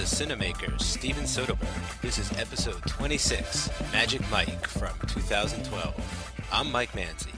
[0.00, 2.00] the Cinemakers, Steven Soderbergh.
[2.00, 6.32] This is episode 26, Magic Mike from 2012.
[6.50, 7.34] I'm Mike Manzi.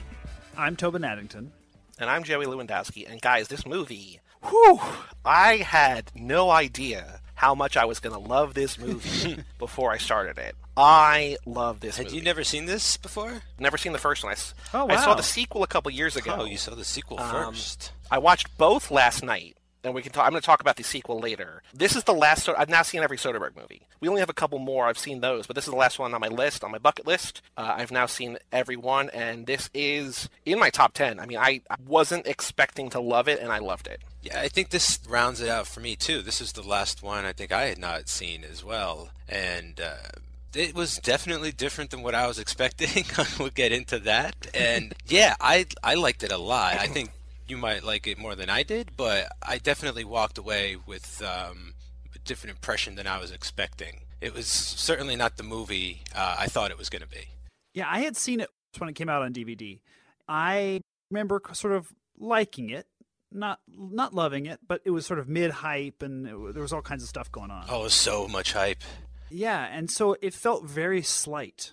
[0.57, 1.51] I'm Tobin Addington.
[1.99, 3.09] And I'm Joey Lewandowski.
[3.11, 4.79] And guys, this movie, whew,
[5.25, 9.97] I had no idea how much I was going to love this movie before I
[9.97, 10.55] started it.
[10.77, 12.15] I love this Had movie.
[12.17, 13.41] you never seen this before?
[13.59, 14.29] Never seen the first one.
[14.29, 16.33] I, s- Oh, I saw the sequel a couple years ago.
[16.39, 17.91] Oh, you saw the sequel Um, first.
[18.09, 20.25] I watched both last night, and we can talk.
[20.25, 21.61] I'm going to talk about the sequel later.
[21.73, 22.47] This is the last.
[22.49, 23.81] I've now seen every Soderbergh movie.
[23.99, 24.87] We only have a couple more.
[24.87, 27.05] I've seen those, but this is the last one on my list, on my bucket
[27.05, 27.41] list.
[27.57, 31.19] Uh, I've now seen every one, and this is in my top ten.
[31.19, 34.01] I mean, I I wasn't expecting to love it, and I loved it.
[34.21, 36.21] Yeah, I think this rounds it out for me too.
[36.21, 40.09] This is the last one I think I had not seen as well, and uh,
[40.55, 43.05] it was definitely different than what I was expecting.
[43.39, 46.75] we'll get into that, and yeah, I I liked it a lot.
[46.75, 47.11] I think
[47.47, 51.73] you might like it more than I did, but I definitely walked away with um,
[52.15, 54.01] a different impression than I was expecting.
[54.21, 57.27] It was certainly not the movie uh, I thought it was going to be.
[57.73, 59.79] Yeah, I had seen it when it came out on DVD.
[60.27, 62.87] I remember sort of liking it,
[63.31, 66.71] not not loving it, but it was sort of mid hype, and it, there was
[66.71, 67.65] all kinds of stuff going on.
[67.69, 68.83] Oh, so much hype.
[69.29, 71.71] Yeah, and so it felt very slight.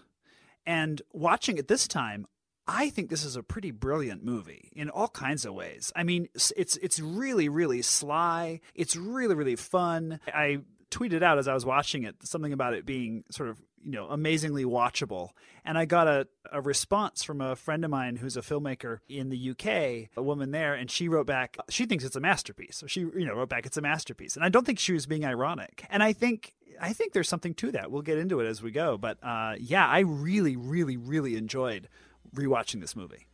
[0.67, 2.27] And watching it this time,
[2.73, 5.93] I think this is a pretty brilliant movie in all kinds of ways.
[5.97, 8.61] I mean, it's it's really really sly.
[8.77, 10.21] It's really really fun.
[10.29, 13.93] I tweeted out as I was watching it something about it being sort of you
[13.93, 15.31] know amazingly watchable
[15.65, 19.31] and i got a, a response from a friend of mine who's a filmmaker in
[19.31, 22.87] the uk a woman there and she wrote back she thinks it's a masterpiece so
[22.87, 25.25] she you know wrote back it's a masterpiece and i don't think she was being
[25.25, 27.91] ironic and i think I think there's something to that.
[27.91, 31.89] We'll get into it as we go, but uh, yeah, I really, really, really enjoyed
[32.35, 33.27] rewatching this movie.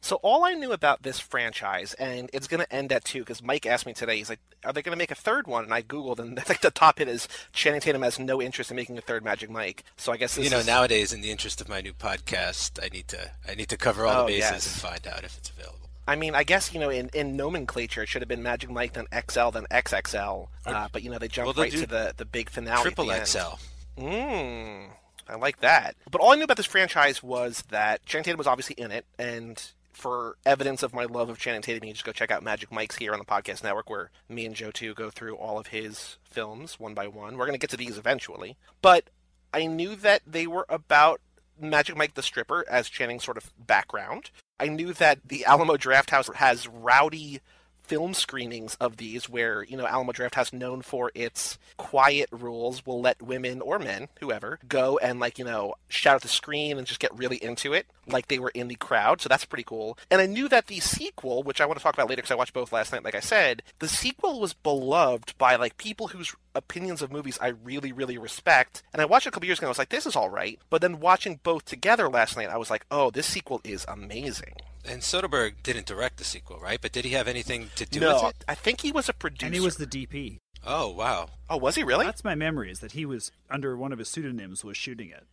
[0.00, 3.42] So all I knew about this franchise, and it's going to end at two, because
[3.42, 4.16] Mike asked me today.
[4.18, 6.60] He's like, "Are they going to make a third one?" And I googled, and like
[6.60, 9.82] the top hit is Channing Tatum has no interest in making a third Magic Mike.
[9.96, 12.78] So I guess this you know is- nowadays in the interest of my new podcast
[12.82, 14.66] i need to i need to cover all Oh, the bases yes.
[14.72, 15.74] and find out if it's available
[16.06, 18.94] I mean, I guess you know, in, in nomenclature, it should have been Magic Mike,
[18.94, 20.48] then XL, then XXL.
[20.64, 22.80] Uh, but you know, they jumped Well, right to the the big finale.
[22.82, 23.58] triple at the xl
[23.98, 24.08] End.
[24.08, 24.90] Mm,
[25.28, 25.96] I like that.
[26.10, 29.04] But all I knew about this franchise was that Channing Tatum was obviously in it,
[29.18, 29.62] and
[29.92, 32.96] for evidence of my love of Channing Tatum, you just go check out Magic Mike's
[32.96, 36.18] here on the podcast network, where me and Joe too go through all of his
[36.24, 37.36] films one by one.
[37.36, 39.10] We're gonna get to these eventually, but
[39.52, 41.20] I knew that they were about
[41.60, 44.30] Magic Mike the Stripper as Channing's sort of background.
[44.60, 47.40] I knew that the Alamo Drafthouse has rowdy
[47.88, 53.00] film screenings of these where, you know, Alamo Drafthouse known for its quiet rules will
[53.00, 56.86] let women or men, whoever, go and like, you know, shout at the screen and
[56.86, 59.20] just get really into it like they were in the crowd.
[59.20, 59.98] So that's pretty cool.
[60.10, 62.36] And I knew that the sequel, which I want to talk about later because I
[62.36, 66.34] watched both last night, like I said, the sequel was beloved by like people whose
[66.54, 68.82] opinions of movies I really, really respect.
[68.92, 70.28] And I watched it a couple years ago and I was like, this is all
[70.28, 70.58] right.
[70.68, 74.54] But then watching both together last night, I was like, oh, this sequel is amazing.
[74.88, 78.14] And soderbergh didn't direct the sequel right but did he have anything to do no,
[78.14, 79.46] with it I think he was a producer.
[79.46, 80.38] And he was the DP.
[80.66, 82.04] oh wow Oh, was he really?
[82.04, 85.26] That's my memory is that he was under one of his pseudonyms was shooting it.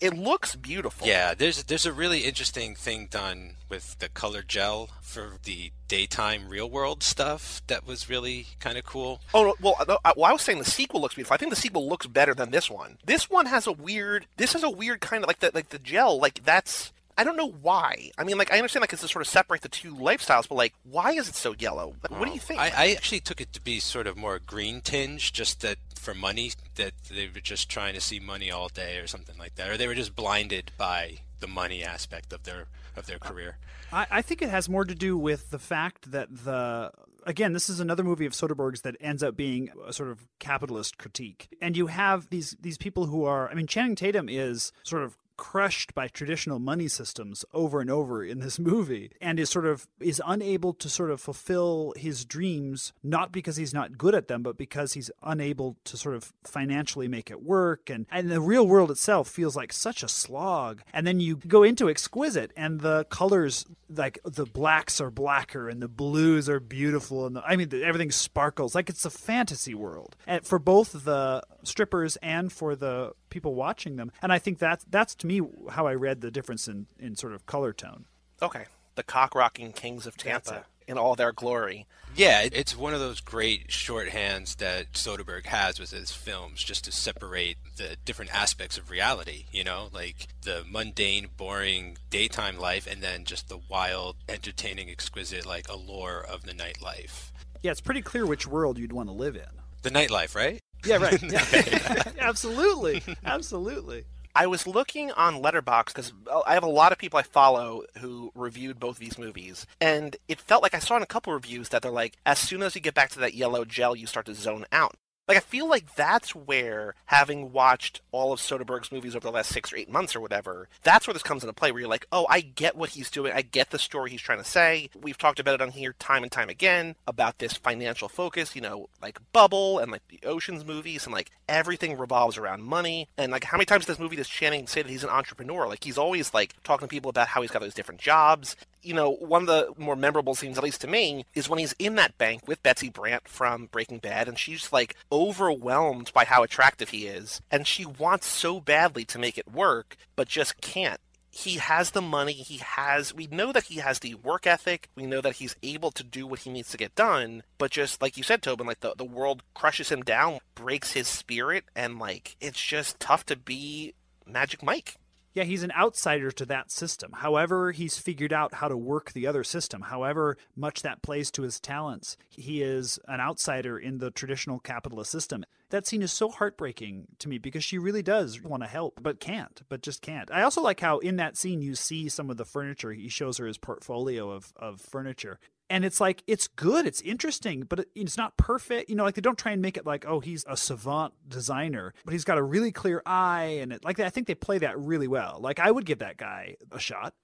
[0.00, 1.06] It looks beautiful.
[1.06, 6.48] yeah there's there's a really interesting thing done with the color gel for the daytime
[6.48, 10.42] real world stuff that was really kind of cool Oh well, I, well, I was
[10.42, 11.34] saying the sequel looks beautiful.
[11.34, 12.98] I think the sequel looks better than this one.
[13.06, 14.26] This one has a weird.
[14.38, 16.18] This has a weird kind of like the like the gel.
[16.18, 16.92] Like that's.
[17.16, 18.10] I don't know why.
[18.16, 20.54] I mean, like I understand like it's to sort of separate the two lifestyles, but
[20.54, 21.94] like, why is it so yellow?
[22.02, 22.60] Like, what do you think?
[22.60, 26.14] I, I actually took it to be sort of more green tinge, just that for
[26.14, 29.68] money, that they were just trying to see money all day or something like that,
[29.68, 33.58] or they were just blinded by the money aspect of their of their career.
[33.92, 36.92] I, I think it has more to do with the fact that the
[37.26, 40.98] again, this is another movie of Soderbergh's that ends up being a sort of capitalist
[40.98, 43.50] critique, and you have these these people who are.
[43.50, 48.24] I mean, Channing Tatum is sort of crushed by traditional money systems over and over
[48.24, 52.92] in this movie and is sort of is unable to sort of fulfill his dreams
[53.02, 57.08] not because he's not good at them but because he's unable to sort of financially
[57.08, 57.90] make it work.
[57.90, 60.82] And and the real world itself feels like such a slog.
[60.92, 65.82] And then you go into Xquisite and the colors like the blacks are blacker and
[65.82, 68.74] the blues are beautiful and the, I mean everything sparkles.
[68.74, 70.16] Like it's a fantasy world.
[70.26, 74.84] And for both the strippers and for the people watching them and I think that's
[74.90, 78.06] that's to me how I read the difference in in sort of color tone
[78.42, 78.64] okay,
[78.96, 81.86] the cock rocking kings of Tampa in all their glory.
[82.14, 86.92] Yeah, it's one of those great shorthands that Soderbergh has with his films, just to
[86.92, 89.46] separate the different aspects of reality.
[89.50, 95.46] You know, like the mundane, boring daytime life, and then just the wild, entertaining, exquisite,
[95.46, 97.30] like allure of the nightlife.
[97.62, 99.46] yeah it's pretty clear which world you'd want to live in
[99.82, 100.60] The nightlife, right?
[100.86, 101.22] Yeah, right.
[101.22, 102.02] Yeah.
[102.18, 104.04] absolutely, absolutely.
[104.34, 106.12] I was looking on Letterboxd because
[106.46, 110.40] I have a lot of people I follow who reviewed both these movies, and it
[110.40, 112.80] felt like I saw in a couple reviews that they're like, as soon as you
[112.80, 114.96] get back to that yellow gel, you start to zone out.
[115.28, 119.50] Like I feel like that's where having watched all of Soderbergh's movies over the last
[119.50, 121.70] six or eight months or whatever, that's where this comes into play.
[121.70, 123.32] Where you're like, oh, I get what he's doing.
[123.32, 124.90] I get the story he's trying to say.
[125.00, 128.56] We've talked about it on here time and time again about this financial focus.
[128.56, 133.08] You know, like Bubble and like the Ocean's movies, and like everything revolves around money.
[133.16, 135.68] And like how many times this movie does Channing say that he's an entrepreneur?
[135.68, 138.94] Like he's always like talking to people about how he's got those different jobs you
[138.94, 141.94] know, one of the more memorable scenes, at least to me, is when he's in
[141.96, 146.90] that bank with Betsy Brandt from Breaking Bad, and she's like overwhelmed by how attractive
[146.90, 151.00] he is, and she wants so badly to make it work, but just can't.
[151.34, 155.06] He has the money, he has, we know that he has the work ethic, we
[155.06, 158.18] know that he's able to do what he needs to get done, but just like
[158.18, 162.36] you said, Tobin, like the, the world crushes him down, breaks his spirit, and like
[162.38, 163.94] it's just tough to be
[164.26, 164.96] Magic Mike.
[165.34, 167.12] Yeah, he's an outsider to that system.
[167.12, 169.82] However, he's figured out how to work the other system.
[169.82, 175.10] However much that plays to his talents, he is an outsider in the traditional capitalist
[175.10, 175.44] system.
[175.70, 179.20] That scene is so heartbreaking to me because she really does want to help, but
[179.20, 180.30] can't, but just can't.
[180.30, 182.92] I also like how in that scene you see some of the furniture.
[182.92, 185.40] He shows her his portfolio of, of furniture
[185.72, 189.22] and it's like it's good it's interesting but it's not perfect you know like they
[189.22, 192.42] don't try and make it like oh he's a savant designer but he's got a
[192.42, 195.38] really clear eye and it like i think they play that really well.
[195.40, 197.14] Like i would give that guy a shot.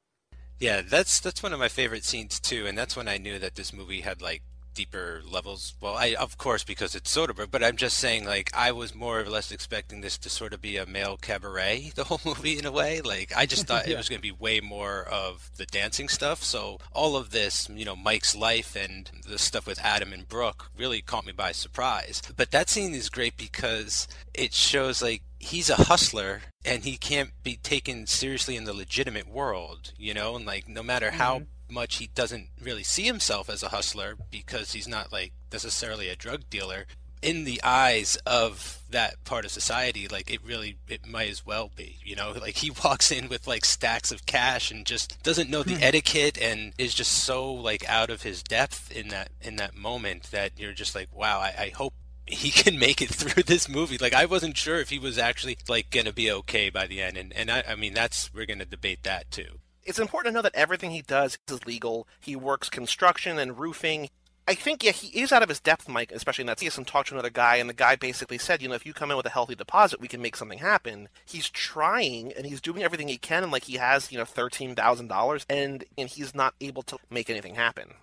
[0.58, 3.54] Yeah that's that's one of my favorite scenes too and that's when i knew that
[3.54, 4.42] this movie had like
[4.78, 5.74] deeper levels.
[5.80, 9.18] Well, I of course because it's Soderbergh, but I'm just saying like I was more
[9.18, 12.64] or less expecting this to sort of be a male cabaret the whole movie in
[12.64, 13.00] a way.
[13.00, 13.94] Like I just thought yeah.
[13.94, 16.44] it was going to be way more of the dancing stuff.
[16.44, 20.70] So all of this, you know, Mike's life and the stuff with Adam and Brooke
[20.76, 22.22] really caught me by surprise.
[22.36, 27.30] But that scene is great because it shows like he's a hustler and he can't
[27.42, 31.44] be taken seriously in the legitimate world, you know, and like no matter how mm-hmm
[31.70, 36.16] much he doesn't really see himself as a hustler because he's not like necessarily a
[36.16, 36.86] drug dealer
[37.20, 41.70] in the eyes of that part of society like it really it might as well
[41.74, 45.50] be you know like he walks in with like stacks of cash and just doesn't
[45.50, 45.82] know the hmm.
[45.82, 50.30] etiquette and is just so like out of his depth in that in that moment
[50.30, 51.92] that you're just like wow i, I hope
[52.30, 53.96] he can make it through this movie.
[53.96, 57.16] Like I wasn't sure if he was actually like gonna be okay by the end,
[57.16, 60.42] and and I, I mean that's we're gonna debate that too it's important to know
[60.42, 62.06] that everything he does is legal.
[62.20, 64.10] He works construction and roofing.
[64.46, 66.70] I think, yeah, he is out of his depth, Mike, especially in that scene.
[66.84, 69.16] Talked to another guy, and the guy basically said, you know, if you come in
[69.16, 71.08] with a healthy deposit, we can make something happen.
[71.26, 74.74] He's trying, and he's doing everything he can, and like he has, you know, thirteen
[74.74, 77.94] thousand dollars, and and he's not able to make anything happen.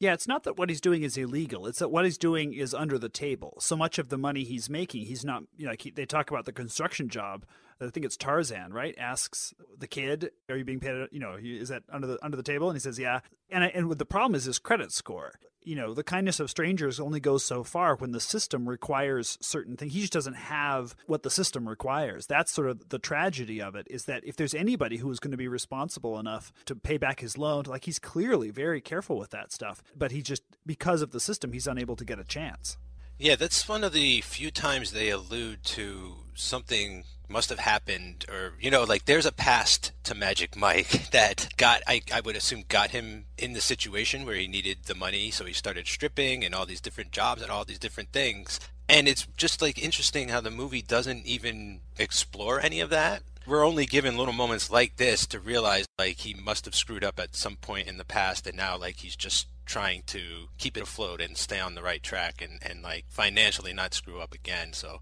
[0.00, 1.66] Yeah, it's not that what he's doing is illegal.
[1.66, 3.56] It's that what he's doing is under the table.
[3.60, 5.44] So much of the money he's making, he's not.
[5.56, 7.44] You know, like he, they talk about the construction job.
[7.84, 8.94] I think it's Tarzan, right?
[8.98, 11.08] Asks the kid, "Are you being paid?
[11.12, 13.20] You know, is that under the under the table?" And he says, "Yeah."
[13.50, 15.34] And and the problem is his credit score.
[15.66, 19.78] You know, the kindness of strangers only goes so far when the system requires certain
[19.78, 19.94] things.
[19.94, 22.26] He just doesn't have what the system requires.
[22.26, 23.86] That's sort of the tragedy of it.
[23.88, 27.20] Is that if there's anybody who is going to be responsible enough to pay back
[27.20, 31.12] his loan, like he's clearly very careful with that stuff, but he just because of
[31.12, 32.76] the system, he's unable to get a chance.
[33.18, 38.52] Yeah, that's one of the few times they allude to something must have happened or
[38.60, 42.64] you know like there's a past to magic mike that got I, I would assume
[42.68, 46.54] got him in the situation where he needed the money so he started stripping and
[46.54, 48.60] all these different jobs and all these different things.
[48.88, 53.22] And it's just like interesting how the movie doesn't even explore any of that.
[53.46, 57.18] We're only given little moments like this to realize like he must have screwed up
[57.18, 60.82] at some point in the past and now like he's just trying to keep it
[60.82, 64.72] afloat and stay on the right track and, and like financially not screw up again
[64.72, 65.00] so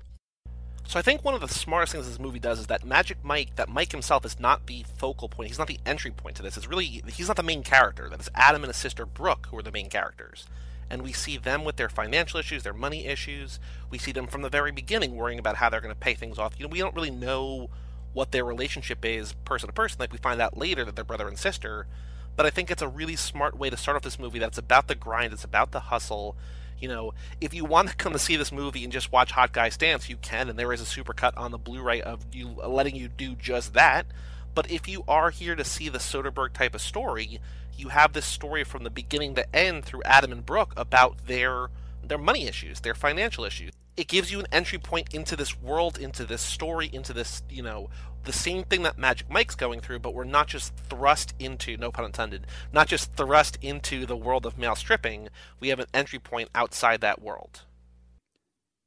[0.87, 3.57] so I think one of the smartest things this movie does is that Magic Mike,
[3.57, 5.49] that Mike himself is not the focal point.
[5.49, 6.57] He's not the entry point to this.
[6.57, 8.09] It's really he's not the main character.
[8.09, 10.47] That is Adam and his sister Brooke who are the main characters.
[10.91, 13.59] And we see them with their financial issues, their money issues.
[13.91, 16.39] We see them from the very beginning worrying about how they're going to pay things
[16.39, 16.55] off.
[16.59, 17.71] You know, we don't really know
[18.13, 19.97] what their relationship is person to person.
[19.99, 21.87] Like we find out later that they're brother and sister.
[22.37, 24.89] But I think it's a really smart way to start off this movie that's about
[24.89, 26.37] the grind, it's about the hustle,
[26.83, 29.53] you know, if you want to come to see this movie and just watch Hot
[29.53, 32.67] Guys Dance, you can, and there is a supercut on the Blu-ray of you uh,
[32.69, 34.05] letting you do just that.
[34.53, 37.41] But if you are here to see the Soderbergh type of story,
[37.77, 41.69] you have this story from the beginning to end through Adam and Brooke about their
[42.03, 43.73] their money issues, their financial issues.
[43.97, 47.63] It gives you an entry point into this world, into this story, into this, you
[47.63, 47.91] know,
[48.25, 51.91] the same thing that Magic Mike's going through, but we're not just thrust into, no
[51.91, 55.29] pun intended, not just thrust into the world of male stripping.
[55.61, 57.63] We have an entry point outside that world.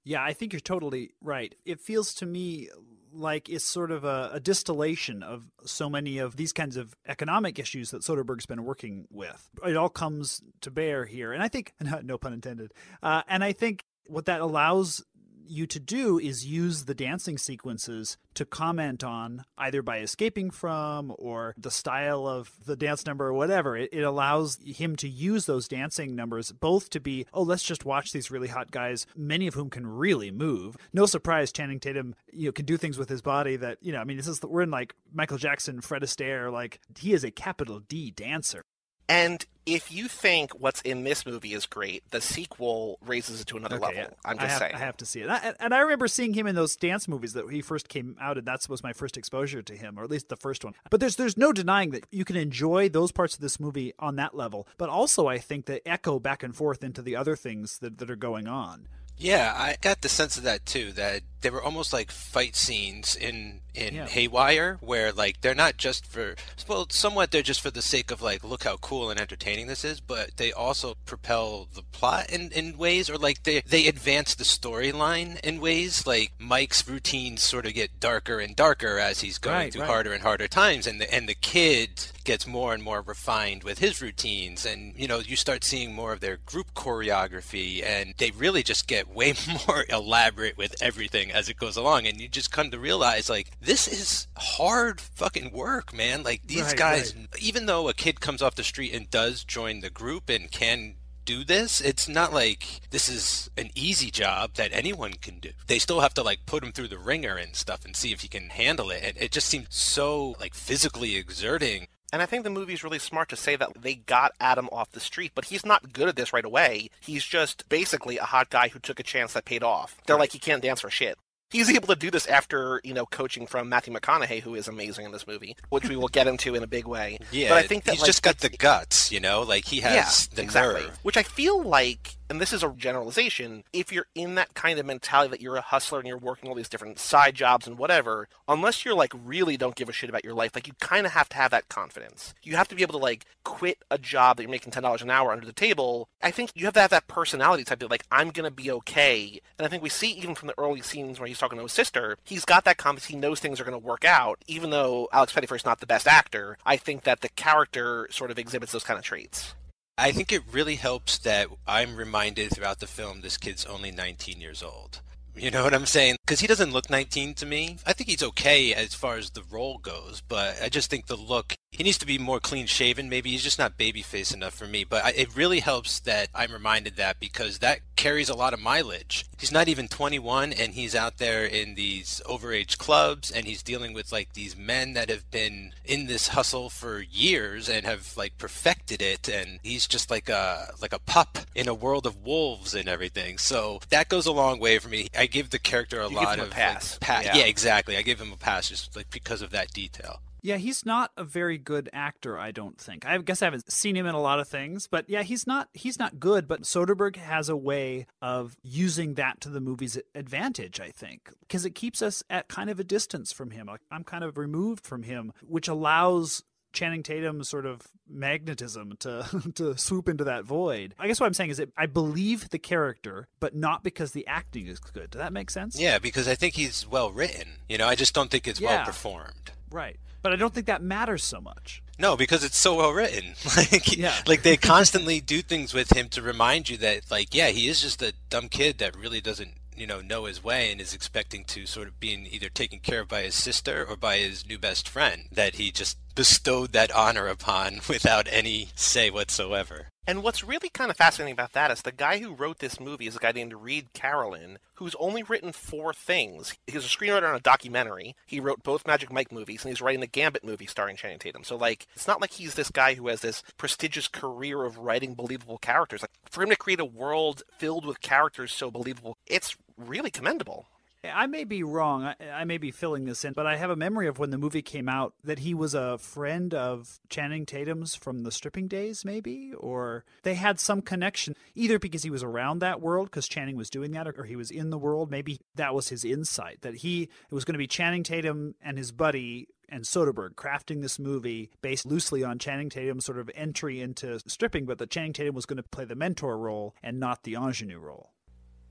[0.04, 1.54] Yeah, I think you're totally right.
[1.66, 2.70] It feels to me
[3.12, 7.58] like it's sort of a, a, distillation of so many of these kinds of economic
[7.58, 9.50] issues that Soderbergh's been working with.
[9.66, 11.32] It all comes to bear here.
[11.32, 15.04] And I think, no pun intended, uh, and I think what that allows
[15.48, 21.14] you to do is use the dancing sequences to comment on either by escaping from
[21.18, 23.78] or the style of the dance number or whatever.
[23.78, 27.86] It, it, allows him to use those dancing numbers both to be, oh, let's just
[27.86, 30.78] watch these really hot guys, many of whom can really move.
[30.94, 34.00] No surprise, Channing Tatum, you know, can do things with his body that, you know,
[34.00, 37.32] I mean, this is, we're in like Michael Jackson, Fred Astaire, like he is a
[37.32, 38.64] capital D dancer.
[39.08, 43.58] And if you think what's in this movie is great, the sequel raises it to
[43.58, 44.02] another okay, level.
[44.02, 44.10] Yeah.
[44.24, 44.76] I'm just I have, saying.
[44.76, 45.30] I have to see it.
[45.30, 48.38] I, and I remember seeing him in those dance movies that he first came out,
[48.38, 50.74] and that was my first exposure to him, or at least the first one.
[50.90, 54.16] But there's there's no denying that you can enjoy those parts of this movie on
[54.18, 54.68] that level.
[54.78, 58.10] But also, I think that echo back and forth into the other things that, that
[58.10, 58.88] are going on.
[59.18, 60.92] Yeah, I got the sense of that too.
[60.92, 64.08] That they were almost like fight scenes in in Yeah.
[64.08, 66.36] Haywire, where like they're not just for
[66.68, 69.84] well, somewhat they're just for the sake of like look how cool and entertaining this
[69.86, 74.34] is, but they also propel the plot in, in ways, or like they they advance
[74.34, 76.08] the storyline in ways.
[76.08, 79.90] Like Mike's routines sort of get darker and darker as he's going Right, through right.
[79.92, 81.90] harder and harder times, and the and the kid
[82.24, 86.12] gets more and more refined with his routines, and you know you start seeing more
[86.14, 89.34] of their group choreography, and they really just get way
[89.68, 93.52] more elaborate with everything as it goes along, and you just come to realize like
[93.62, 96.24] this is hard fucking work, man.
[96.24, 99.82] Like these Right, guys, even though a kid comes off the street and does join
[99.82, 104.70] the group and can do this it's not like this is an easy job that
[104.72, 107.84] anyone can do they still have to like put him through the ringer and stuff
[107.84, 111.88] and see if he can handle it and it just seems so like physically exerting
[112.14, 115.00] And I think the movie's really smart to say that they got Adam off the
[115.00, 116.90] street, but he's not good at this right away.
[117.02, 119.98] He's just basically a hot guy who took a chance that paid off.
[120.06, 121.18] They're like, he can't dance for shit.
[121.56, 125.06] He's able to do this after, you know, coaching from Matthew McConaughey, who is amazing
[125.06, 127.18] in this movie, which we will get into in a big way.
[127.32, 129.80] yeah but I think that he's like, just got the guts you know like he
[129.82, 130.82] has the exactly.
[130.82, 134.80] nerve Which I feel like, and this is a generalization, if you're in that kind
[134.80, 137.78] of mentality that you're a hustler and you're working all these different side jobs and
[137.78, 141.06] whatever, unless you're like really don't give a shit about your life, like you kind
[141.06, 142.34] of have to have that confidence.
[142.42, 145.02] You have to be able to like quit a job that you're making ten dollars
[145.02, 146.10] an hour under the table.
[146.22, 149.40] I think you have to have that personality type of like I'm gonna be okay.
[149.60, 151.74] And I think we see even from the early scenes where he's talking to his
[151.74, 153.06] sister, he's got that confidence.
[153.06, 154.40] He knows things are gonna work out.
[154.48, 158.40] Even though Alex Pettyfer's not the best actor, I think that the character sort of
[158.40, 159.54] exhibits those kind of traits.
[159.98, 164.42] I think it really helps that I'm reminded throughout the film this kid's only 19
[164.42, 165.00] years old.
[165.38, 166.18] You know what I'm saying?
[166.26, 167.78] Because he doesn't look 19 to me.
[167.86, 171.16] I think he's okay as far as the role goes, but I just think the
[171.16, 173.10] look, he needs to be more clean shaven.
[173.10, 174.84] Maybe he's just not babyface enough for me.
[174.84, 178.60] But I, it really helps that I'm reminded that because that carries a lot of
[178.62, 179.26] mileage.
[179.38, 183.94] He's not even 21 and he's out there in these overage clubs and he's dealing
[183.94, 188.38] with like these men that have been in this hustle for years and have like
[188.38, 192.74] perfected it and he's just like a like a pup in a world of wolves
[192.74, 193.38] and everything.
[193.38, 195.08] So that goes a long way for me.
[195.18, 196.98] I give the character a You give lot him a of pass.
[197.08, 197.38] Like, Yeah.
[197.38, 197.98] yeah, exactly.
[197.98, 200.22] I give him a pass just like because of that detail.
[200.46, 203.06] Yeah, he's not a very good actor, I don't think.
[203.06, 205.70] I guess I haven't seen him in a lot of things, but yeah, he's not
[205.74, 210.80] he's not good, but Soderbergh has a way of using that to the movie's advantage,
[210.80, 213.68] I think, because it keeps us at kind of a distance from him.
[213.68, 219.26] Like I'm kind of removed from him, which allows Channing Tatum's sort of magnetism to
[219.56, 220.94] to swoop into that void.
[221.00, 224.28] I guess what I'm saying is that I believe the character, but not because the
[224.28, 225.10] acting is good.
[225.12, 225.80] Does that make sense?
[225.80, 227.48] Yeah, because I think he's well written.
[227.70, 228.76] You know, I just don't think it's Yeah.
[228.78, 229.52] well performed.
[229.72, 229.98] Right.
[230.26, 231.84] But I don't think that matters so much.
[232.00, 233.36] No, because it's so well written.
[233.56, 234.16] Like, Yeah.
[234.26, 237.80] like they constantly do things with him to remind you that, like, yeah, he is
[237.80, 241.44] just a dumb kid that really doesn't, you know, know his way and is expecting
[241.46, 244.58] to sort of being either taken care of by his sister or by his new
[244.58, 249.88] best friend that he just bestowed that honor upon without any say whatsoever.
[250.08, 253.08] And what's really kind of fascinating about that is the guy who wrote this movie
[253.08, 256.56] is a guy named Reid Carolin, who's only written four things.
[256.68, 258.16] He's a screenwriter on a documentary.
[258.28, 261.44] He wrote both Magic Mike movies, and he's writing the Gambit movie starring Channing Tatum.
[261.44, 265.16] So, like, it's not like he's this guy who has this prestigious career of writing
[265.16, 266.04] believable characters.
[266.04, 270.68] Like, for him to create a world filled with characters so believable, it's really commendable.
[271.14, 272.04] I may be wrong.
[272.04, 274.38] I, I may be filling this in, but I have a memory of when the
[274.38, 279.06] movie came out that he was a friend of Channing Tatum's from the stripping days,
[279.06, 283.56] maybe, or they had some connection, either because he was around that world because Channing
[283.56, 285.12] was doing that, or, or he was in the world.
[285.12, 288.78] Maybe that was his insight that he it was going to be Channing Tatum and
[288.78, 293.82] his buddy and Soderbergh crafting this movie based loosely on Channing Tatum's sort of entry
[293.82, 297.24] into stripping, but that Channing Tatum was going to play the mentor role and not
[297.24, 298.12] the ingenue role.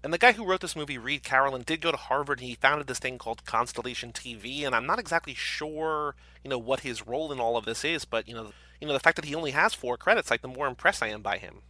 [0.04, 2.56] And the guy who wrote this movie, Reid Carolin, did go to Harvard and he
[2.56, 4.66] founded this thing called Constellation TV.
[4.66, 8.04] And I'm not exactly sure, you know, what his role in all of this is,
[8.04, 10.48] but you know, you know, the fact that he only has four credits, like the
[10.48, 11.62] more impressed I am by him.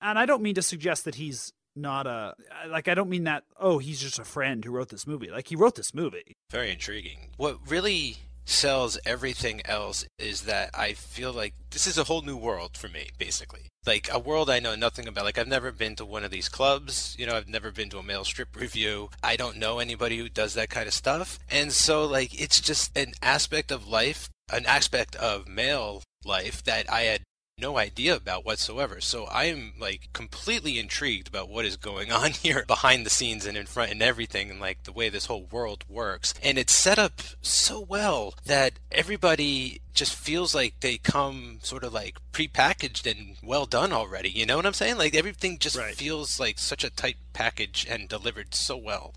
[0.00, 2.34] And I don't mean to suggest that he's not a
[2.68, 5.30] like I don't mean that oh he's just a friend who wrote this movie.
[5.30, 6.36] Like he wrote this movie.
[6.50, 7.28] Very intriguing.
[7.36, 12.36] What really sells everything else is that I feel like this is a whole new
[12.36, 13.68] world for me, basically.
[13.86, 15.24] Like a world I know nothing about.
[15.24, 17.98] Like I've never been to one of these clubs, you know, I've never been to
[17.98, 19.08] a male strip revue.
[19.22, 21.38] I don't know anybody who does that kind of stuff.
[21.50, 26.90] And so like it's just an aspect of life, an aspect of male life that
[26.90, 27.22] I had
[27.62, 29.00] no idea about whatsoever.
[29.00, 33.46] So I am like completely intrigued about what is going on here behind the scenes
[33.46, 36.34] and in front and everything and like the way this whole world works.
[36.42, 41.92] And it's set up so well that everybody just feels like they come sort of
[41.94, 44.30] like prepackaged and well done already.
[44.30, 44.98] You know what I'm saying?
[44.98, 45.94] Like everything just right.
[45.94, 49.14] feels like such a tight package and delivered so well.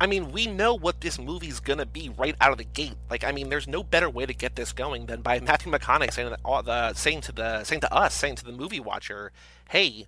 [0.00, 2.96] I mean, we know what this movie's gonna be right out of the gate.
[3.10, 6.10] Like, I mean, there's no better way to get this going than by Matthew McConaughey
[6.10, 9.30] saying uh, the saying to the saying to us, saying to the movie watcher,
[9.68, 10.06] "Hey,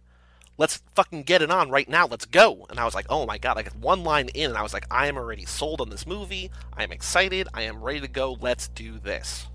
[0.57, 2.07] let's fucking get it on right now.
[2.07, 4.63] Let's go." And I was like, "Oh my god!" Like one line in, and I
[4.63, 6.51] was like, "I am already sold on this movie.
[6.75, 7.49] I am excited.
[7.53, 8.39] I am ready to go.
[8.41, 9.47] Let's do this."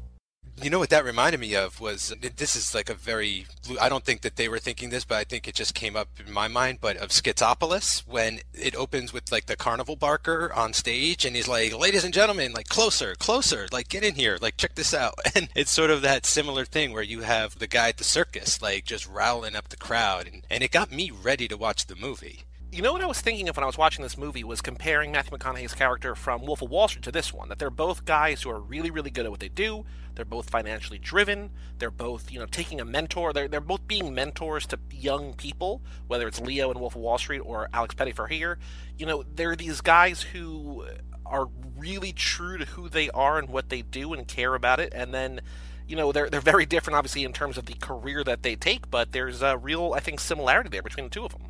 [0.60, 3.46] You know what that reminded me of was this is like a very
[3.80, 6.10] I don't think that they were thinking this, but I think it just came up
[6.26, 6.80] in my mind.
[6.82, 11.48] But of Schizopolis when it opens with like the carnival barker on stage and he's
[11.48, 15.14] like, "Ladies and gentlemen, like closer, closer, like get in here, like check this out."
[15.36, 18.60] And it's sort of that similar thing where you have the guy at the circus
[18.60, 21.96] like just rowling up the crowd, and and it got me ready to watch the
[21.96, 22.46] movie.
[22.72, 25.12] You know what I was thinking of when I was watching this movie was comparing
[25.12, 27.48] Matthew McConaughey's character from Wolf of Wall Street to this one.
[27.50, 29.86] That they're both guys who are really, really good at what they do.
[30.18, 31.52] They're both financially driven.
[31.78, 33.34] They're both, you know, taking a mentor.
[33.34, 37.20] They're, they're both being mentors to young people, whether it's Leo and Wolf of Wall
[37.20, 38.58] Street or Alex Pettyfer here.
[38.98, 40.86] You know, they're these guys who
[41.24, 44.91] are really true to who they are and what they do and care about it.
[44.96, 45.41] And then,
[45.88, 48.89] you know, they're they're very different, obviously, in terms of the career that they take.
[48.89, 51.44] But there's a real, I think, similarity there between the two of them.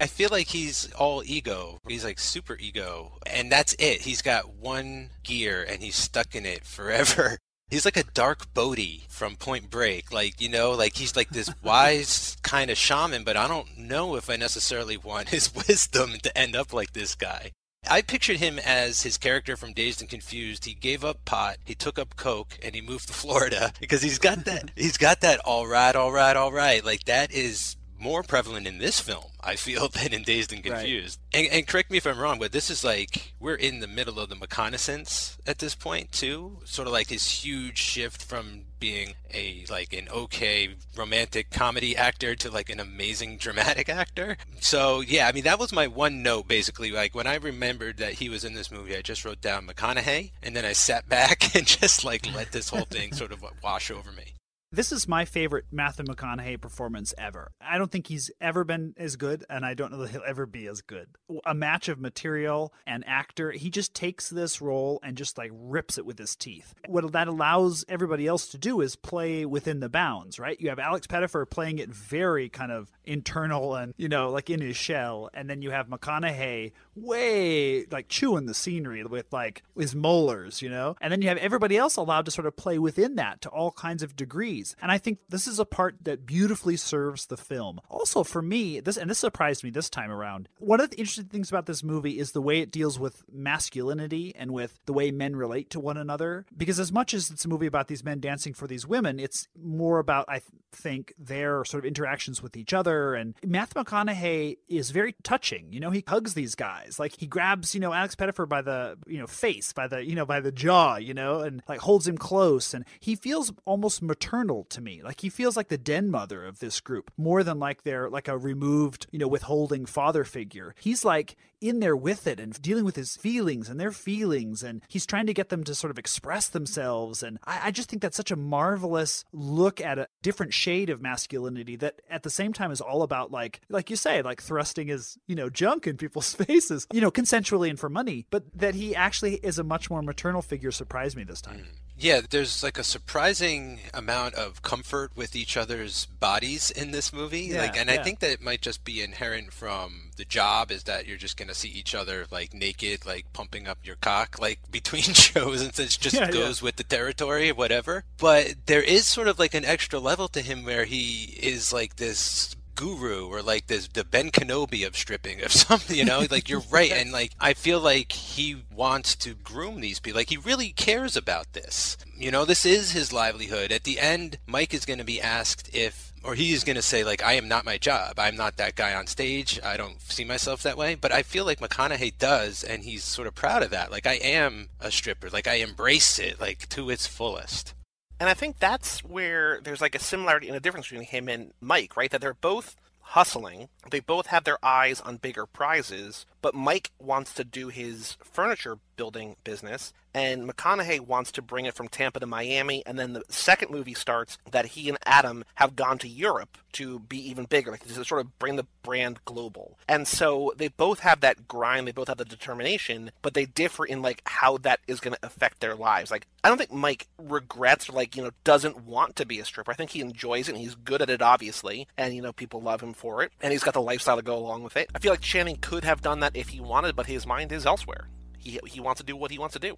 [0.00, 1.78] I feel like he's all ego.
[1.88, 3.18] He's like super ego.
[3.26, 4.02] And that's it.
[4.02, 7.38] He's got one gear and he's stuck in it forever.
[7.68, 10.12] He's like a dark Bodhi from Point Break.
[10.12, 14.16] Like, you know, like he's like this wise kind of shaman, but I don't know
[14.16, 17.52] if I necessarily want his wisdom to end up like this guy.
[17.88, 20.64] I pictured him as his character from Dazed and Confused.
[20.64, 24.18] He gave up pot, he took up coke, and he moved to Florida because he's
[24.18, 24.70] got that.
[24.76, 25.40] he's got that.
[25.40, 26.84] All right, all right, all right.
[26.84, 31.18] Like that is more prevalent in this film, I feel, than in Dazed and Confused.
[31.32, 31.44] Right.
[31.44, 34.20] And, and, correct me if I'm wrong, but this is like we're in the middle
[34.20, 36.58] of the McConaissance at this point too.
[36.64, 42.34] Sort of like this huge shift from being a like an okay romantic comedy actor
[42.34, 44.36] to like an amazing dramatic actor.
[44.60, 46.90] So yeah, I mean that was my one note basically.
[46.90, 50.32] Like when I remembered that he was in this movie, I just wrote down McConaughey,
[50.42, 53.90] and then I sat back and just like let this whole thing sort of wash
[53.90, 54.34] over me.
[54.74, 57.52] This is my favorite Matthew McConaughey performance ever.
[57.60, 60.46] I don't think he's ever been as good, and I don't know that he'll ever
[60.46, 61.06] be as good.
[61.46, 63.52] A match of material and actor.
[63.52, 66.74] He just takes this role and just like rips it with his teeth.
[66.88, 70.60] What that allows everybody else to do is play within the bounds, right?
[70.60, 74.60] You have Alex Pettyfer playing it very kind of internal and, you know, like in
[74.60, 75.30] his shell.
[75.32, 80.68] And then you have McConaughey way like chewing the scenery with like his molars, you
[80.68, 80.96] know?
[81.00, 83.72] And then you have everybody else allowed to sort of play within that to all
[83.72, 84.76] kinds of degrees.
[84.80, 87.80] And I think this is a part that beautifully serves the film.
[87.88, 90.48] Also, for me, this and this surprised me this time around.
[90.58, 94.34] One of the interesting things about this movie is the way it deals with masculinity
[94.36, 96.46] and with the way men relate to one another.
[96.56, 99.48] Because as much as it's a movie about these men dancing for these women, it's
[99.60, 100.40] more about, I
[100.72, 103.14] think, their sort of interactions with each other.
[103.14, 105.72] And Matthew McConaughey is very touching.
[105.72, 106.83] You know, he hugs these guys.
[106.98, 110.14] Like he grabs, you know, Alex Pettyfer by the, you know, face, by the, you
[110.14, 112.74] know, by the jaw, you know, and like holds him close.
[112.74, 115.02] And he feels almost maternal to me.
[115.02, 118.28] Like he feels like the den mother of this group more than like they're like
[118.28, 120.74] a removed, you know, withholding father figure.
[120.78, 121.36] He's like
[121.68, 125.26] in there with it and dealing with his feelings and their feelings and he's trying
[125.26, 127.22] to get them to sort of express themselves.
[127.22, 131.00] And I, I just think that's such a marvelous look at a different shade of
[131.00, 134.88] masculinity that at the same time is all about like like you say, like thrusting
[134.88, 138.74] his, you know, junk in people's faces, you know, consensually and for money, but that
[138.74, 141.58] he actually is a much more maternal figure surprised me this time.
[141.58, 141.93] Mm.
[141.96, 147.42] Yeah, there's like a surprising amount of comfort with each other's bodies in this movie.
[147.42, 147.96] Yeah, like and yeah.
[147.96, 151.36] I think that it might just be inherent from the job is that you're just
[151.36, 155.70] gonna see each other like naked, like pumping up your cock like between shows and
[155.78, 158.04] it just yeah, goes with the territory, whatever.
[158.18, 161.96] But there is sort of like an extra level to him where he is like
[161.96, 166.26] this guru or like this the Ben Kenobi of stripping of something, you know?
[166.30, 166.92] like you're right.
[166.92, 170.18] And like I feel like he wants to groom these people.
[170.18, 171.96] Like he really cares about this.
[172.16, 173.72] You know, this is his livelihood.
[173.72, 176.82] At the end, Mike is going to be asked if or he is going to
[176.82, 178.18] say like I am not my job.
[178.18, 179.60] I'm not that guy on stage.
[179.62, 180.94] I don't see myself that way.
[180.94, 183.90] But I feel like McConaughey does, and he's sort of proud of that.
[183.90, 185.28] Like I am a stripper.
[185.30, 187.74] Like I embrace it like to its fullest.
[188.20, 191.52] And I think that's where there's like a similarity and a difference between him and
[191.60, 192.10] Mike, right?
[192.10, 193.68] That they're both hustling.
[193.90, 198.76] They both have their eyes on bigger prizes, but Mike wants to do his furniture
[198.96, 202.84] building business, and McConaughey wants to bring it from Tampa to Miami.
[202.86, 206.98] And then the second movie starts that he and Adam have gone to Europe to
[207.00, 209.78] be even bigger, like to sort of bring the brand global.
[209.88, 213.84] And so they both have that grind, they both have the determination, but they differ
[213.84, 216.10] in like how that is going to affect their lives.
[216.10, 219.44] Like I don't think Mike regrets or like you know doesn't want to be a
[219.44, 219.70] stripper.
[219.70, 222.60] I think he enjoys it and he's good at it, obviously, and you know people
[222.60, 224.90] love him for it, and he's got the lifestyle to go along with it.
[224.94, 227.66] I feel like Channing could have done that if he wanted, but his mind is
[227.66, 228.08] elsewhere.
[228.38, 229.76] He he wants to do what he wants to do.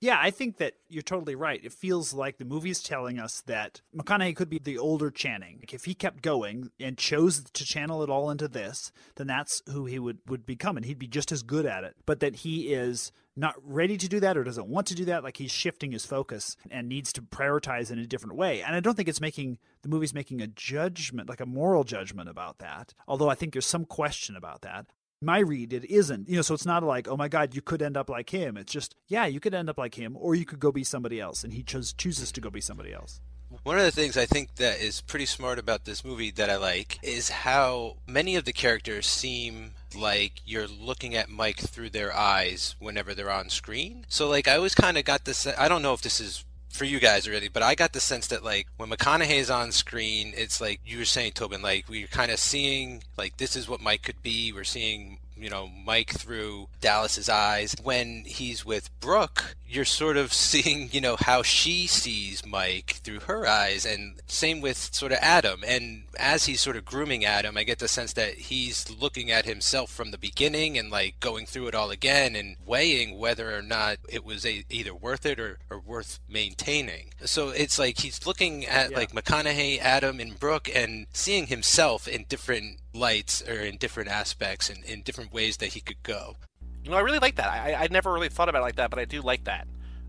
[0.00, 1.62] Yeah, I think that you're totally right.
[1.62, 5.58] It feels like the movie's telling us that McConaughey could be the older Channing.
[5.60, 9.60] Like if he kept going and chose to channel it all into this, then that's
[9.70, 11.96] who he would, would become, and he'd be just as good at it.
[12.06, 15.22] But that he is not ready to do that or doesn't want to do that,
[15.22, 18.62] like he's shifting his focus and needs to prioritize in a different way.
[18.62, 22.30] And I don't think it's making the movie's making a judgment, like a moral judgment
[22.30, 22.94] about that.
[23.06, 24.86] Although I think there's some question about that
[25.22, 27.82] my read it isn't you know so it's not like oh my god you could
[27.82, 30.46] end up like him it's just yeah you could end up like him or you
[30.46, 33.20] could go be somebody else and he chose chooses to go be somebody else
[33.64, 36.56] one of the things I think that is pretty smart about this movie that I
[36.56, 42.14] like is how many of the characters seem like you're looking at Mike through their
[42.14, 44.06] eyes whenever they're on screen.
[44.08, 46.84] So like I always kind of got this I don't know if this is for
[46.84, 50.32] you guys really, but I got the sense that like when McConaughey is on screen,
[50.36, 53.80] it's like you were saying, Tobin, like we're kind of seeing like this is what
[53.80, 54.52] Mike could be.
[54.52, 57.74] We're seeing you know Mike through Dallas's eyes.
[57.82, 63.20] When he's with Brooke, you're sort of seeing you know how she sees Mike through
[63.20, 65.62] her eyes, and same with sort of Adam.
[65.66, 69.44] And as he's sort of grooming Adam, I get the sense that he's looking at
[69.44, 73.62] himself from the beginning and like going through it all again and weighing whether or
[73.62, 77.12] not it was a, either worth it or, or worth maintaining.
[77.24, 78.96] So it's like he's looking at yeah.
[78.96, 84.68] like McConaughey, Adam, and Brooke, and seeing himself in different lights or in different aspects
[84.68, 86.36] and in different ways that he could go.
[86.82, 87.48] You know, I really like that.
[87.48, 89.68] I, I never really thought about it like that, but I do like that.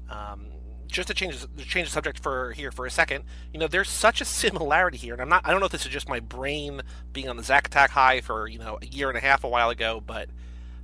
[0.09, 0.47] Um,
[0.87, 4.21] just to change change the subject for here for a second, you know, there's such
[4.21, 5.41] a similarity here, and I'm not.
[5.45, 6.81] I don't know if this is just my brain
[7.13, 9.49] being on the Zack Attack high for you know a year and a half a
[9.49, 10.29] while ago, but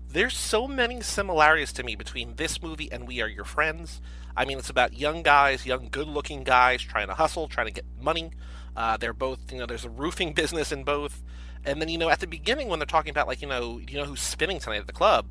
[0.10, 4.02] there's so many similarities to me between this movie and We Are Your Friends.
[4.36, 7.86] I mean, it's about young guys, young, good-looking guys trying to hustle, trying to get
[8.00, 8.32] money.
[8.76, 11.24] Uh, they're both, you know, there's a roofing business in both.
[11.66, 13.98] And then, you know, at the beginning when they're talking about, like, you know, you
[13.98, 15.28] know who's spinning tonight at the club,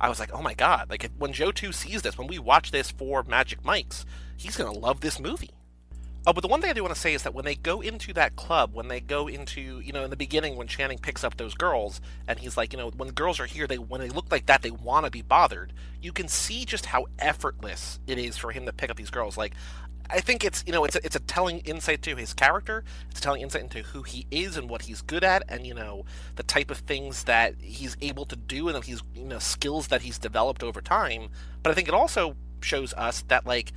[0.00, 0.88] I was like, oh my god!
[0.88, 4.56] Like, if, when Joe Two sees this, when we watch this for Magic Mike's, he's
[4.56, 5.50] gonna love this movie.
[6.26, 7.80] Oh, but the one thing I do want to say is that when they go
[7.80, 11.24] into that club, when they go into, you know, in the beginning when Channing picks
[11.24, 14.10] up those girls, and he's like, you know, when girls are here, they when they
[14.10, 15.72] look like that, they want to be bothered.
[16.02, 19.38] You can see just how effortless it is for him to pick up these girls.
[19.38, 19.54] Like,
[20.12, 22.84] I think it's you know it's a, it's a telling insight to his character.
[23.10, 25.74] It's a telling insight into who he is and what he's good at, and you
[25.74, 26.04] know
[26.36, 29.88] the type of things that he's able to do and that he's you know skills
[29.88, 31.28] that he's developed over time.
[31.62, 33.72] But I think it also shows us that like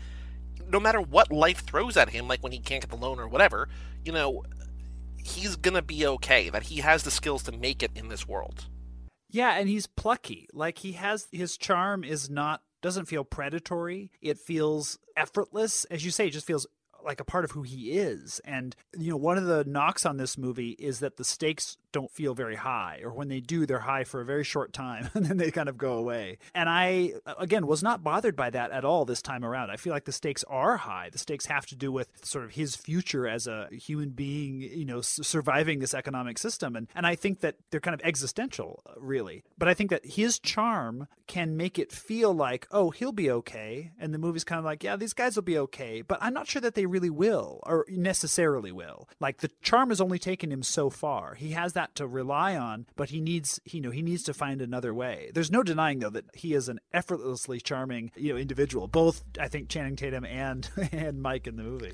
[0.67, 3.27] no matter what life throws at him, like when he can't get the loan or
[3.27, 3.69] whatever,
[4.03, 4.43] you know
[5.17, 6.49] he's gonna be okay.
[6.49, 8.65] That he has the skills to make it in this world.
[9.29, 10.47] Yeah, and he's plucky.
[10.53, 14.11] Like he has his charm is not doesn't feel predatory.
[14.21, 15.85] It feels effortless.
[15.85, 16.67] As you say, it just feels
[17.03, 18.39] like a part of who he is.
[18.45, 22.12] And, you know, one of the knocks on this movie is that the stakes don't
[22.12, 25.25] feel very high, or when they do, they're high for a very short time and
[25.25, 26.39] then they kind of go away.
[26.53, 29.69] And I, again, was not bothered by that at all this time around.
[29.69, 31.10] I feel like the stakes are high.
[31.12, 34.86] The stakes have to do with sort of his future as a human being, you
[34.86, 36.75] know, surviving this economic system.
[36.75, 39.43] And, and I think that they're kind of existential, uh, really.
[39.58, 43.91] But I think that his charm can make it feel like, oh, he'll be okay.
[43.99, 46.01] And the movie's kind of like, yeah, these guys will be okay.
[46.01, 49.08] But I'm not sure that they really will or necessarily will.
[49.19, 51.36] Like the charm has only taken him so far.
[51.36, 54.61] He has that to rely on, but he needs you know he needs to find
[54.61, 55.31] another way.
[55.33, 58.87] There's no denying though that he is an effortlessly charming you know individual.
[58.87, 61.93] Both I think Channing Tatum and and Mike in the movie.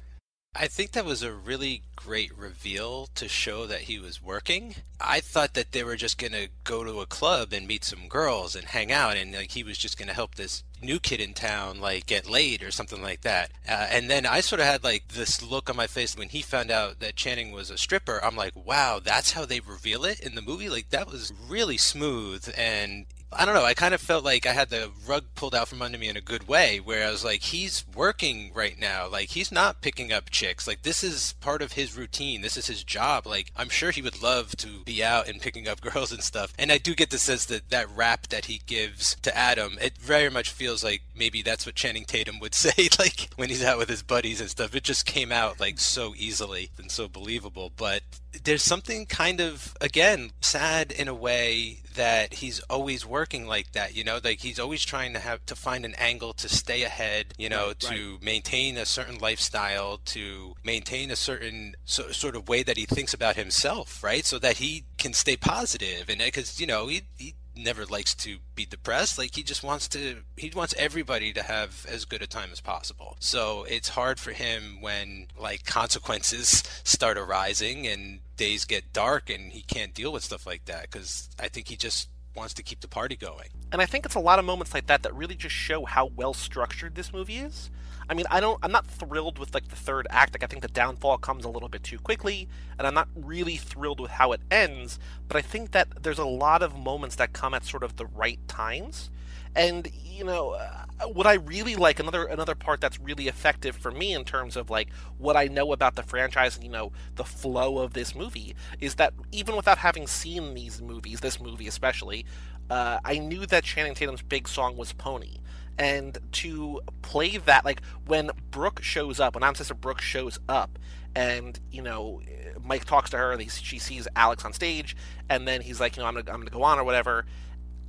[0.56, 4.76] I think that was a really great reveal to show that he was working.
[5.00, 8.08] I thought that they were just going to go to a club and meet some
[8.08, 11.20] girls and hang out and like he was just going to help this new kid
[11.20, 13.52] in town like get laid or something like that.
[13.68, 16.42] Uh, and then I sort of had like this look on my face when he
[16.42, 18.20] found out that Channing was a stripper.
[18.24, 20.70] I'm like, wow, that's how they reveal it in the movie.
[20.70, 23.63] Like that was really smooth and I don't know.
[23.63, 26.18] I kind of felt like I had the rug pulled out from under me in
[26.18, 29.08] a good way, where I was like, he's working right now.
[29.08, 30.68] Like, he's not picking up chicks.
[30.68, 32.42] Like, this is part of his routine.
[32.42, 33.28] This is his job.
[33.28, 36.54] Like, I'm sure he would love to be out and picking up girls and stuff.
[36.58, 39.98] And I do get the sense that that rap that he gives to Adam, it
[39.98, 43.78] very much feels like maybe that's what Channing Tatum would say, like, when he's out
[43.78, 44.76] with his buddies and stuff.
[44.76, 47.72] It just came out, like, so easily and so believable.
[47.78, 48.02] But
[48.44, 53.96] there's something kind of, again, sad in a way that he's always working like that
[53.96, 54.20] you know?
[54.24, 57.68] Like he's always trying to have to find an angle to stay ahead you know
[57.68, 58.24] right, to right.
[58.24, 63.14] maintain a certain lifestyle to maintain a certain so, sort of way that he thinks
[63.14, 64.26] about himself right?
[64.26, 68.16] So that he can stay positive and uh, because you know he, he never likes
[68.16, 69.18] to be depressed.
[69.18, 72.62] Like he just wants to he wants everybody to have as good a time as
[72.62, 73.18] possible.
[73.20, 79.52] So it's hard for him when like consequences start arising and days get dark and
[79.52, 82.80] he can't deal with stuff like that because i think he just wants to keep
[82.80, 85.36] the party going and i think it's a lot of moments like that that really
[85.36, 87.69] just show how well structured this movie is
[88.10, 88.58] I mean, I don't.
[88.63, 90.34] I'm not thrilled with like the third act.
[90.34, 92.49] Like, I think the downfall comes a little bit too quickly,
[92.80, 94.97] and I'm not really thrilled with how it ends.
[95.28, 98.08] But I think that there's a lot of moments that come at sort of the
[98.08, 99.12] right times,
[99.56, 103.92] and you know, uh, what I really like another another part that's really effective for
[103.92, 107.24] me in terms of like what I know about the franchise and you know the
[107.24, 112.26] flow of this movie is that even without having seen these movies, this movie especially,
[112.70, 115.38] uh, I knew that Channing Tatum's big song was Pony
[115.80, 120.78] and to play that like when Brooke shows up, when Ancestor Brooke shows up,
[121.16, 122.22] and you know
[122.64, 124.96] Mike talks to her, and she sees Alex on stage,
[125.30, 127.26] and then he's like, you know, I'm gonna, I'm gonna go on or whatever.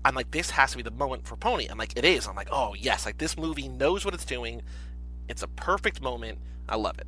[0.04, 1.66] I'm like, this has to be the moment for Pony.
[1.66, 2.26] I'm like, it is.
[2.26, 4.62] I'm like, oh yes, like this movie knows what it's doing.
[5.28, 6.38] It's a perfect moment.
[6.68, 7.06] I love it.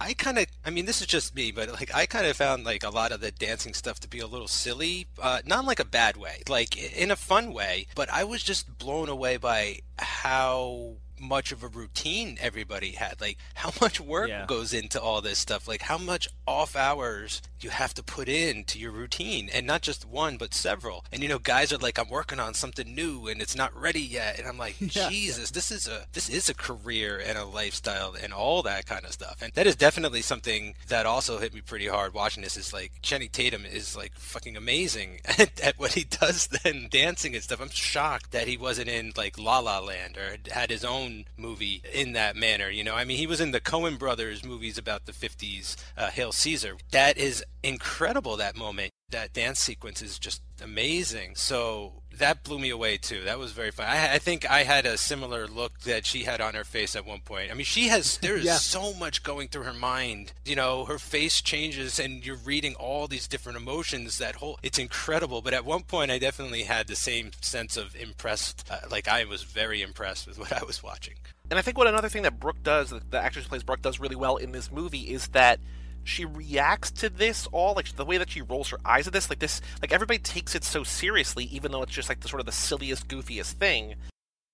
[0.00, 2.64] I kind of, I mean, this is just me, but like, I kind of found
[2.64, 5.78] like a lot of the dancing stuff to be a little silly, uh, not like
[5.78, 7.86] a bad way, like in a fun way.
[7.94, 13.20] But I was just blown away by how much of a routine everybody had.
[13.20, 14.46] Like how much work yeah.
[14.46, 15.68] goes into all this stuff.
[15.68, 19.82] Like how much off hours you have to put in to your routine and not
[19.82, 21.04] just one but several.
[21.12, 24.02] And you know guys are like I'm working on something new and it's not ready
[24.02, 27.44] yet and I'm like yeah, Jesus, this is a this is a career and a
[27.44, 29.40] lifestyle and all that kind of stuff.
[29.40, 32.92] And that is definitely something that also hit me pretty hard watching this is like
[33.02, 37.60] Channing Tatum is like fucking amazing at, at what he does then dancing and stuff.
[37.60, 41.03] I'm shocked that he wasn't in like La La Land or had his own
[41.36, 42.68] movie in that manner.
[42.68, 46.10] You know, I mean, he was in the Coen Brothers movies about the 50s, uh,
[46.10, 46.76] Hail Caesar.
[46.90, 48.90] That is incredible, that moment.
[49.10, 51.36] That dance sequence is just amazing.
[51.36, 53.22] So that blew me away too.
[53.24, 53.86] That was very fun.
[53.86, 57.06] I, I, think I had a similar look that she had on her face at
[57.06, 57.50] one point.
[57.50, 58.56] I mean, she has there is yeah.
[58.56, 60.32] so much going through her mind.
[60.44, 64.18] You know, her face changes, and you're reading all these different emotions.
[64.18, 65.42] That whole it's incredible.
[65.42, 68.64] But at one point, I definitely had the same sense of impressed.
[68.70, 71.14] Uh, like I was very impressed with what I was watching.
[71.50, 73.82] And I think what another thing that Brooke does, that the actress who plays Brooke
[73.82, 75.60] does really well in this movie, is that
[76.04, 79.30] she reacts to this all like the way that she rolls her eyes at this
[79.30, 82.40] like this like everybody takes it so seriously even though it's just like the sort
[82.40, 83.96] of the silliest goofiest thing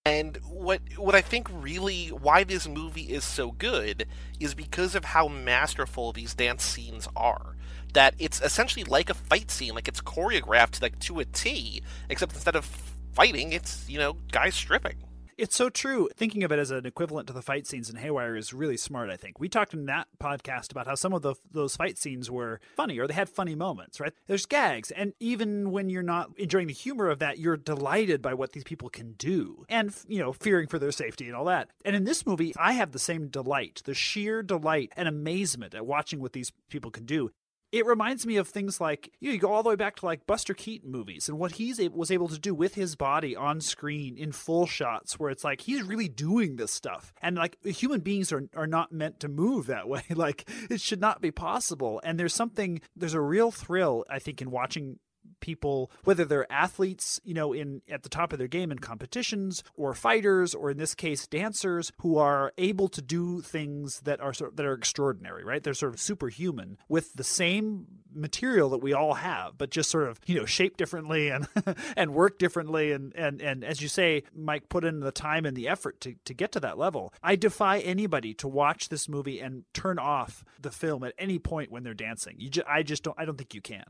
[0.07, 4.07] and what what I think really why this movie is so good
[4.39, 7.55] is because of how masterful these dance scenes are.
[7.93, 12.33] That it's essentially like a fight scene, like it's choreographed like to a T, except
[12.33, 12.65] instead of
[13.13, 14.97] fighting, it's you know guys stripping.
[15.41, 16.07] It's so true.
[16.15, 19.09] Thinking of it as an equivalent to the fight scenes in Haywire is really smart,
[19.09, 19.41] I think.
[19.41, 22.99] We talked in that podcast about how some of the, those fight scenes were funny
[22.99, 24.13] or they had funny moments, right?
[24.27, 24.91] There's gags.
[24.91, 28.65] And even when you're not enjoying the humor of that, you're delighted by what these
[28.65, 31.71] people can do and, you know, fearing for their safety and all that.
[31.87, 35.87] And in this movie, I have the same delight, the sheer delight and amazement at
[35.87, 37.31] watching what these people can do
[37.73, 40.07] it reminds me of things like you, know, you go all the way back to
[40.07, 43.61] like Buster Keaton movies and what he was able to do with his body on
[43.61, 48.01] screen in full shots, where it's like he's really doing this stuff, and like human
[48.01, 50.03] beings are are not meant to move that way.
[50.11, 52.01] like it should not be possible.
[52.05, 54.99] And there's something, there's a real thrill I think in watching
[55.41, 59.63] people, whether they're athletes, you know, in at the top of their game in competitions,
[59.75, 64.33] or fighters, or in this case, dancers, who are able to do things that are
[64.33, 65.63] sort of, that are extraordinary, right?
[65.63, 70.09] They're sort of superhuman with the same material that we all have, but just sort
[70.09, 71.47] of you know shaped differently and
[71.97, 75.57] and work differently, and and and as you say, Mike put in the time and
[75.57, 77.13] the effort to to get to that level.
[77.23, 81.71] I defy anybody to watch this movie and turn off the film at any point
[81.71, 82.37] when they're dancing.
[82.39, 83.85] You I just don't I don't think you can.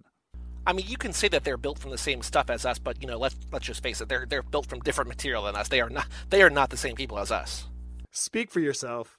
[0.66, 3.00] I mean, you can say that they're built from the same stuff as us, but
[3.00, 5.68] you know, let's let's just face it, they're they're built from different material than us.
[5.68, 7.66] They are not they are not the same people as us.
[8.10, 9.18] Speak for yourself.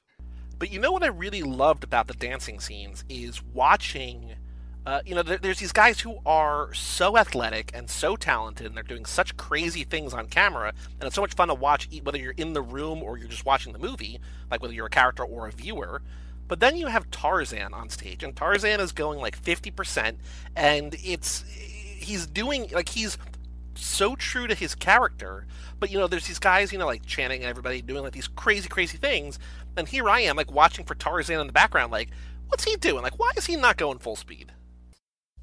[0.60, 4.36] But you know what I really loved about the dancing scenes is watching.
[4.84, 8.75] Uh, you know, there, there's these guys who are so athletic and so talented, and
[8.75, 12.17] they're doing such crazy things on camera, and it's so much fun to watch, whether
[12.17, 15.23] you're in the room or you're just watching the movie, like whether you're a character
[15.23, 16.01] or a viewer.
[16.52, 20.18] But then you have Tarzan on stage, and Tarzan is going like 50%,
[20.54, 23.18] and it's he's doing like he's
[23.74, 25.48] so true to his character.
[25.80, 28.28] But you know, there's these guys, you know, like chanting and everybody doing like these
[28.28, 29.40] crazy, crazy things,
[29.78, 32.10] and here I am, like watching for Tarzan in the background, like,
[32.50, 33.02] what's he doing?
[33.02, 34.52] Like, why is he not going full speed?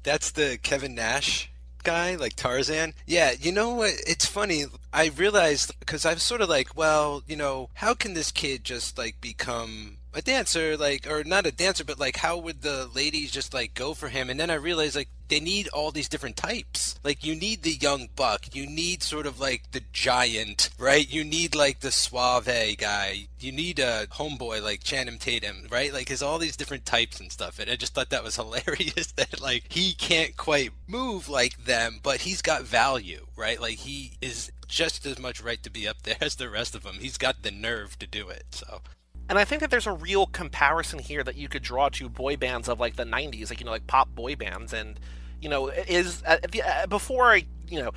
[0.03, 1.49] That's the Kevin Nash
[1.83, 2.93] guy, like Tarzan.
[3.07, 3.93] Yeah, you know what?
[4.05, 4.65] It's funny.
[4.93, 8.63] I realized because I was sort of like, well, you know, how can this kid
[8.63, 12.89] just like become a dancer, like, or not a dancer, but like, how would the
[12.93, 14.29] ladies just like go for him?
[14.29, 16.99] And then I realized like they need all these different types.
[17.03, 21.07] Like, you need the young buck, you need sort of like the giant, right?
[21.07, 25.93] You need like the suave guy, you need a homeboy like Channing Tatum, right?
[25.93, 27.59] Like, there's all these different types and stuff.
[27.59, 31.99] And I just thought that was hilarious that like he can't quite move like them,
[32.01, 33.61] but he's got value, right?
[33.61, 36.83] Like, he is just as much right to be up there as the rest of
[36.83, 36.97] them.
[36.99, 38.45] He's got the nerve to do it.
[38.51, 38.81] So
[39.29, 42.35] and I think that there's a real comparison here that you could draw to boy
[42.35, 44.73] bands of like the 90s, like, you know, like pop boy bands.
[44.73, 44.99] And,
[45.39, 47.91] you know, is uh, uh, before I, you know,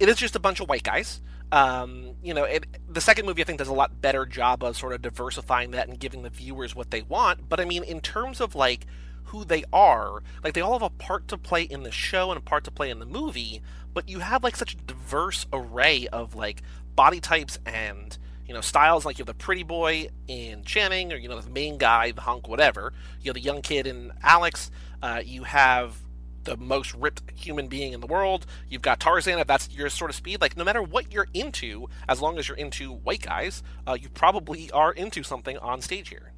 [0.00, 1.20] it is just a bunch of white guys.
[1.52, 4.76] Um, you know, it, the second movie I think does a lot better job of
[4.76, 7.48] sort of diversifying that and giving the viewers what they want.
[7.48, 8.86] But I mean, in terms of like
[9.26, 12.38] who they are, like they all have a part to play in the show and
[12.38, 13.62] a part to play in the movie.
[13.94, 16.62] But you have like such a diverse array of like
[16.96, 21.16] body types and you know, styles like you have the pretty boy in Channing, or
[21.16, 22.92] you know, the main guy, the hunk, whatever.
[23.20, 24.70] You have the young kid in Alex.
[25.02, 25.96] Uh, you have
[26.44, 28.46] the most ripped human being in the world.
[28.68, 30.40] You've got Tarzan, if that's your sort of speed.
[30.40, 34.08] Like, no matter what you're into, as long as you're into white guys, uh, you
[34.08, 36.32] probably are into something on stage here.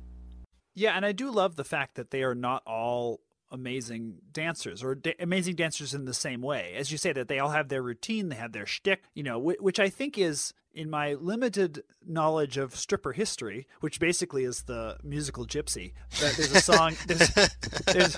[0.74, 3.20] Yeah, and I do love the fact that they are not all
[3.54, 6.74] amazing dancers or da- amazing dancers in the same way.
[6.76, 9.38] As you say, that they all have their routine, they have their shtick, you know,
[9.38, 14.62] w- which I think is in my limited knowledge of stripper history, which basically is
[14.62, 17.30] the musical Gypsy, that there's a song there's,
[17.84, 18.16] there's,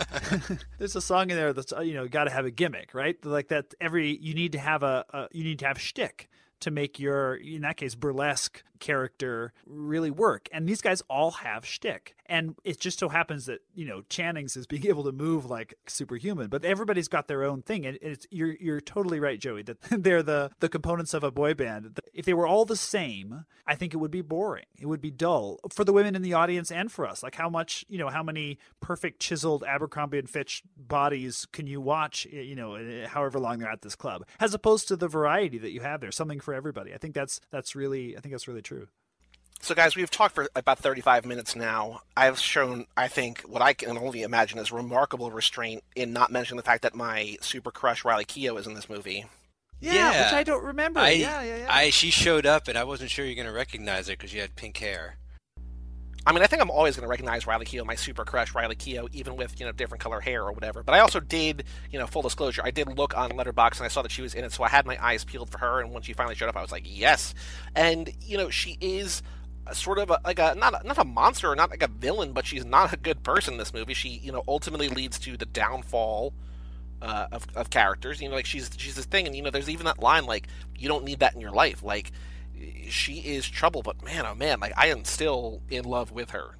[0.78, 3.22] there's, a song in there that's uh, you know got to have a gimmick, right?
[3.24, 6.28] Like that every you need to have a, a you need to have shtick
[6.60, 10.48] to make your in that case burlesque character really work.
[10.52, 12.14] And these guys all have shtick.
[12.28, 15.74] And it just so happens that, you know, Channing's is being able to move like
[15.86, 17.86] superhuman, but everybody's got their own thing.
[17.86, 21.54] And it's you're you're totally right, Joey, that they're the the components of a boy
[21.54, 21.98] band.
[22.12, 24.66] If they were all the same, I think it would be boring.
[24.78, 27.22] It would be dull for the women in the audience and for us.
[27.22, 31.80] Like how much, you know, how many perfect chiseled Abercrombie and Fitch bodies can you
[31.80, 35.58] watch, you know, eh, however long they're at this club, as opposed to the variety
[35.58, 36.94] that you have there, something for everybody.
[36.94, 38.88] I think that's that's really I think that's really true.
[39.60, 42.02] So, guys, we've talked for about 35 minutes now.
[42.16, 46.58] I've shown, I think, what I can only imagine is remarkable restraint in not mentioning
[46.58, 49.24] the fact that my super crush Riley Keough is in this movie.
[49.80, 50.24] Yeah, yeah.
[50.24, 51.00] which I don't remember.
[51.00, 51.66] I, yeah, yeah, yeah.
[51.68, 54.38] I, she showed up, and I wasn't sure you're going to recognize her because she
[54.38, 55.16] had pink hair.
[56.26, 58.74] I mean, I think I'm always going to recognize Riley Keough, my super crush Riley
[58.74, 60.82] Keough, even with you know different color hair or whatever.
[60.82, 63.88] But I also did, you know, full disclosure, I did look on Letterboxd and I
[63.88, 65.80] saw that she was in it, so I had my eyes peeled for her.
[65.80, 67.32] And when she finally showed up, I was like, yes.
[67.76, 69.22] And you know, she is
[69.72, 72.32] sort of a, like a not a, not a monster or not like a villain,
[72.32, 73.94] but she's not a good person in this movie.
[73.94, 76.34] She you know ultimately leads to the downfall
[77.02, 78.20] uh, of of characters.
[78.20, 80.48] You know, like she's she's this thing, and you know, there's even that line like
[80.76, 81.84] you don't need that in your life.
[81.84, 82.10] Like
[82.88, 86.56] she is trouble, but man, oh man, like I am still in love with her.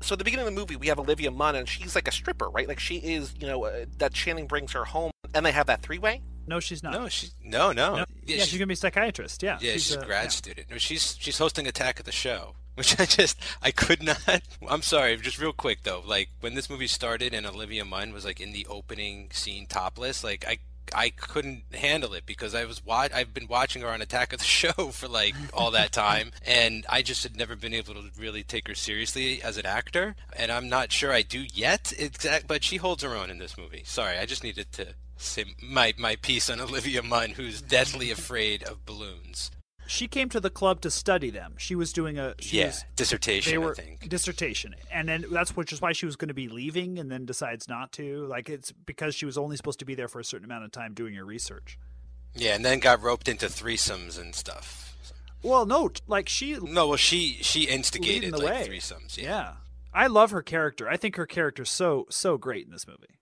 [0.00, 2.12] So at the beginning of the movie, we have Olivia Munn, and she's like a
[2.12, 2.68] stripper, right?
[2.68, 5.82] Like she is, you know, uh, that Channing brings her home, and they have that
[5.82, 6.22] three way.
[6.46, 6.92] No, she's not.
[6.92, 7.96] No, she no no.
[7.96, 8.04] no.
[8.24, 9.42] Yeah, yeah she's, gonna be a psychiatrist.
[9.42, 10.28] Yeah, yeah, she's, she's a grad yeah.
[10.30, 10.70] student.
[10.70, 14.42] No, she's she's hosting Attack of the Show, which I just I could not.
[14.68, 16.02] I'm sorry, just real quick though.
[16.06, 20.22] Like when this movie started and Olivia Munn was like in the opening scene topless,
[20.22, 20.58] like I
[20.94, 24.38] I couldn't handle it because I was wa- I've been watching her on Attack of
[24.40, 28.10] the Show for like all that time, and I just had never been able to
[28.18, 31.92] really take her seriously as an actor, and I'm not sure I do yet.
[31.98, 33.82] Exact, but she holds her own in this movie.
[33.84, 34.88] Sorry, I just needed to
[35.18, 39.50] Say my my piece on Olivia Munn, who's deathly afraid of balloons.
[39.86, 41.54] She came to the club to study them.
[41.58, 43.52] She was doing a she yeah was, dissertation.
[43.52, 44.08] they were I think.
[44.08, 47.24] dissertation, and then that's which is why she was going to be leaving, and then
[47.24, 48.26] decides not to.
[48.26, 50.72] Like it's because she was only supposed to be there for a certain amount of
[50.72, 51.78] time doing her research.
[52.34, 54.94] Yeah, and then got roped into threesomes and stuff.
[55.42, 58.68] Well, no, like she No, well, she she instigated the like way.
[58.68, 59.16] threesomes.
[59.16, 59.24] Yeah.
[59.24, 59.52] Yeah.
[59.94, 60.88] I love her character.
[60.88, 63.15] I think her character's so so great in this movie.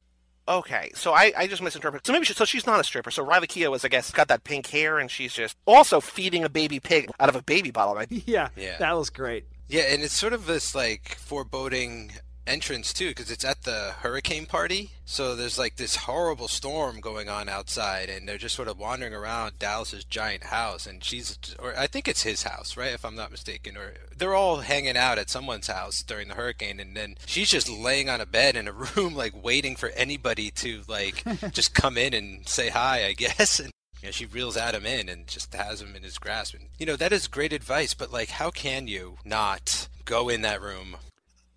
[0.46, 2.06] Okay, so I, I just misinterpreted.
[2.06, 3.10] So maybe she, so she's not a stripper.
[3.10, 6.44] So Riley Keough is, I guess, got that pink hair, and she's just also feeding
[6.44, 7.94] a baby pig out of a baby bottle.
[7.94, 8.08] Right?
[8.26, 8.76] Yeah, Yeah.
[8.78, 9.46] that was great.
[9.68, 12.12] Yeah, and it's sort of this like foreboding
[12.46, 14.90] entrance too, because it's at the hurricane party.
[15.04, 19.14] So there's like this horrible storm going on outside, and they're just sort of wandering
[19.14, 22.92] around Dallas's giant house, and she's, or I think it's his house, right?
[22.92, 26.80] If I'm not mistaken, or they're all hanging out at someone's house during the hurricane,
[26.80, 30.50] and then she's just laying on a bed in a room, like waiting for anybody
[30.52, 31.22] to like
[31.52, 33.60] just come in and say hi, I guess.
[33.60, 33.70] And
[34.00, 36.54] you know, she reels Adam in and just has him in his grasp.
[36.54, 40.42] And, you know, that is great advice, but like, how can you not go in
[40.42, 40.96] that room?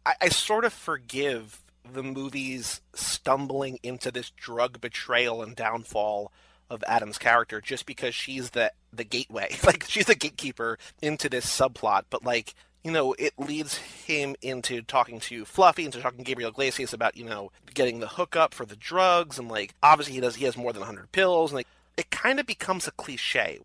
[0.08, 6.32] I, I sort of forgive the movie's stumbling into this drug betrayal and downfall
[6.70, 9.56] of Adam's character just because she's the the gateway.
[9.66, 14.82] Like she's the gatekeeper into this subplot, but like you know, it leads him into
[14.82, 18.66] talking to Fluffy, into talking to Gabriel Iglesias about, you know, getting the hookup for
[18.66, 21.68] the drugs, and like obviously he does he has more than hundred pills, and like
[21.98, 23.60] it kind of becomes a cliche.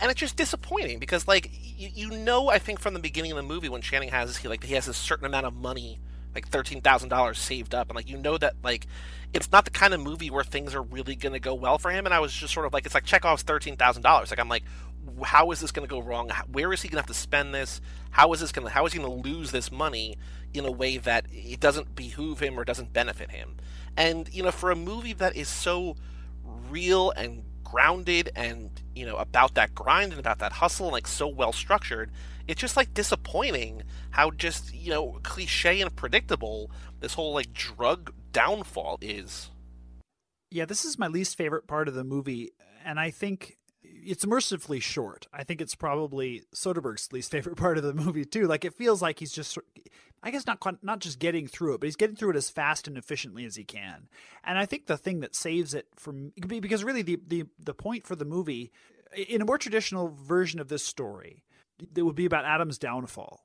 [0.00, 3.36] And it's just disappointing because, like, you, you know, I think from the beginning of
[3.36, 6.00] the movie when Channing has he like he has a certain amount of money,
[6.34, 8.86] like thirteen thousand dollars saved up, and like you know that like
[9.34, 11.90] it's not the kind of movie where things are really going to go well for
[11.90, 12.06] him.
[12.06, 14.30] And I was just sort of like, it's like Chekhov's thirteen thousand dollars.
[14.30, 14.62] Like I'm like,
[15.22, 16.30] how is this going to go wrong?
[16.50, 17.80] Where is he going to have to spend this?
[18.10, 18.68] How is this to?
[18.68, 20.16] How is he going to lose this money
[20.54, 23.56] in a way that it doesn't behoove him or doesn't benefit him?
[23.96, 25.96] And you know, for a movie that is so
[26.70, 27.42] real and
[27.74, 31.52] grounded and you know about that grind and about that hustle and like so well
[31.52, 32.10] structured
[32.46, 36.70] it's just like disappointing how just you know cliche and predictable
[37.00, 39.50] this whole like drug downfall is.
[40.50, 42.52] Yeah, this is my least favorite part of the movie,
[42.84, 43.58] and I think
[44.04, 45.26] it's immersively short.
[45.32, 48.46] I think it's probably Soderbergh's least favorite part of the movie too.
[48.46, 49.58] Like it feels like he's just,
[50.22, 52.50] I guess not quite- not just getting through it, but he's getting through it as
[52.50, 54.08] fast and efficiently as he can.
[54.42, 58.06] And I think the thing that saves it from because really the the the point
[58.06, 58.70] for the movie
[59.28, 61.44] in a more traditional version of this story,
[61.94, 63.44] it would be about Adam's downfall.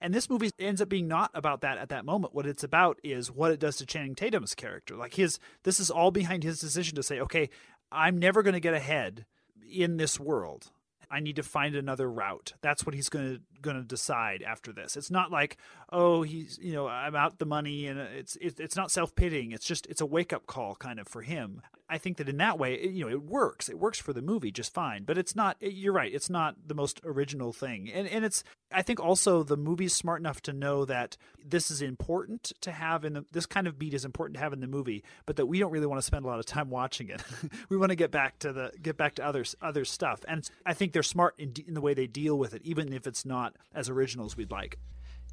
[0.00, 2.34] And this movie ends up being not about that at that moment.
[2.34, 4.94] What it's about is what it does to Channing Tatum's character.
[4.94, 7.50] Like his, this is all behind his decision to say, okay,
[7.90, 9.26] I'm never going to get ahead
[9.70, 10.70] in this world.
[11.10, 12.52] I need to find another route.
[12.60, 14.96] That's what he's going to going to decide after this.
[14.96, 15.56] It's not like,
[15.90, 19.52] oh, he's you know I'm out the money, and it's it, it's not self pitying.
[19.52, 21.62] It's just it's a wake up call kind of for him.
[21.90, 23.68] I think that in that way, it, you know, it works.
[23.68, 25.04] It works for the movie just fine.
[25.04, 25.56] But it's not.
[25.60, 26.12] You're right.
[26.12, 28.44] It's not the most original thing, and and it's.
[28.70, 33.06] I think also the movie's smart enough to know that this is important to have
[33.06, 35.46] in the this kind of beat is important to have in the movie, but that
[35.46, 37.22] we don't really want to spend a lot of time watching it.
[37.70, 40.74] we want to get back to the get back to other other stuff, and I
[40.74, 43.47] think they're smart in, in the way they deal with it, even if it's not
[43.74, 44.78] as original as we'd like.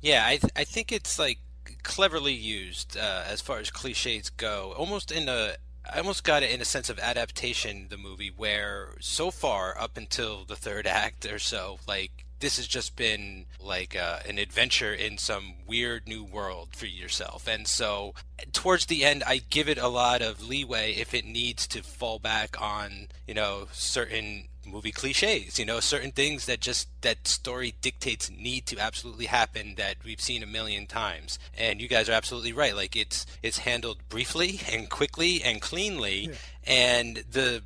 [0.01, 1.39] Yeah, I th- I think it's like
[1.83, 4.73] cleverly used uh, as far as cliches go.
[4.77, 5.55] Almost in a
[5.91, 9.97] I almost got it in a sense of adaptation the movie where so far up
[9.97, 14.93] until the third act or so like this has just been like uh, an adventure
[14.93, 18.13] in some weird new world for yourself and so
[18.51, 22.19] towards the end i give it a lot of leeway if it needs to fall
[22.19, 27.75] back on you know certain movie cliches you know certain things that just that story
[27.81, 31.37] dictates need to absolutely happen that we've seen a million times.
[31.57, 32.75] And you guys are absolutely right.
[32.75, 36.31] Like it's it's handled briefly and quickly and cleanly.
[36.65, 37.61] And the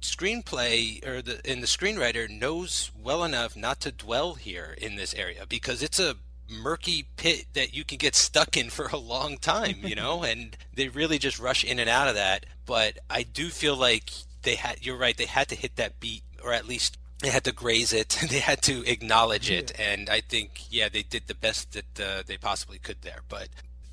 [0.00, 5.14] screenplay or the and the screenwriter knows well enough not to dwell here in this
[5.14, 6.16] area because it's a
[6.50, 10.22] murky pit that you can get stuck in for a long time you know?
[10.34, 12.44] And they really just rush in and out of that.
[12.66, 14.10] But i do feel like
[14.42, 17.44] they had you're right they had to hit that beat or at least they had
[17.44, 21.34] to graze it they had to acknowledge it and i think yeah they did the
[21.34, 23.48] best that uh, they possibly could there but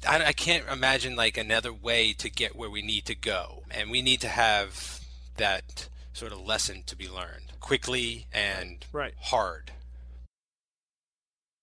[0.07, 3.89] I, I can't imagine like another way to get where we need to go and
[3.91, 4.99] we need to have
[5.37, 9.13] that sort of lesson to be learned quickly and Right.
[9.19, 9.71] hard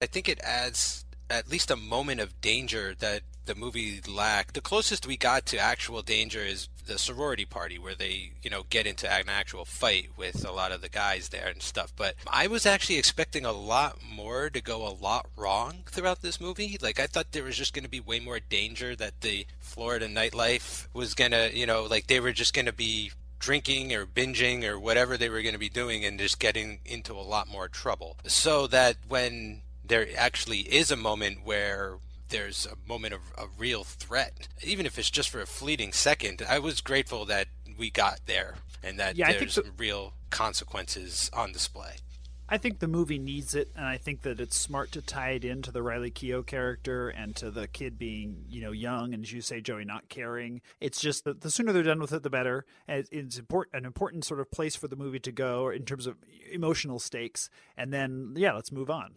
[0.00, 4.60] i think it adds at least a moment of danger that the movie lacked the
[4.60, 8.86] closest we got to actual danger is the sorority party where they, you know, get
[8.86, 11.92] into an actual fight with a lot of the guys there and stuff.
[11.96, 16.40] But I was actually expecting a lot more to go a lot wrong throughout this
[16.40, 16.78] movie.
[16.80, 20.08] Like I thought there was just going to be way more danger that the Florida
[20.08, 24.04] nightlife was going to, you know, like they were just going to be drinking or
[24.04, 27.48] binging or whatever they were going to be doing and just getting into a lot
[27.48, 28.16] more trouble.
[28.26, 31.96] So that when there actually is a moment where
[32.28, 36.42] there's a moment of a real threat, even if it's just for a fleeting second.
[36.48, 37.48] I was grateful that
[37.78, 41.96] we got there and that Yeah, there's the- real consequences on display.
[42.50, 45.44] I think the movie needs it, and I think that it's smart to tie it
[45.44, 49.30] into the Riley Keough character and to the kid being, you know, young and as
[49.30, 50.62] you say, Joey not caring.
[50.80, 52.64] It's just that the sooner they're done with it, the better.
[52.86, 56.06] And It's important, an important sort of place for the movie to go in terms
[56.06, 56.16] of
[56.50, 57.50] emotional stakes.
[57.76, 59.16] And then, yeah, let's move on.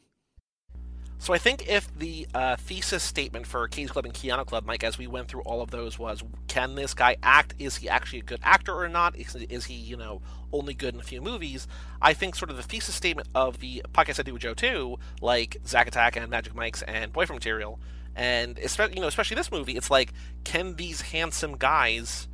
[1.21, 4.83] So I think if the uh, thesis statement for Katie's Club and Keanu Club, Mike,
[4.83, 7.53] as we went through all of those, was can this guy act?
[7.59, 9.15] Is he actually a good actor or not?
[9.15, 11.67] Is, is he, you know, only good in a few movies?
[12.01, 14.97] I think sort of the thesis statement of the podcast I do with Joe too,
[15.21, 17.79] like Zack Attack and Magic Mike's and Boyfriend Material,
[18.15, 20.13] and especially you know especially this movie, it's like
[20.43, 22.27] can these handsome guys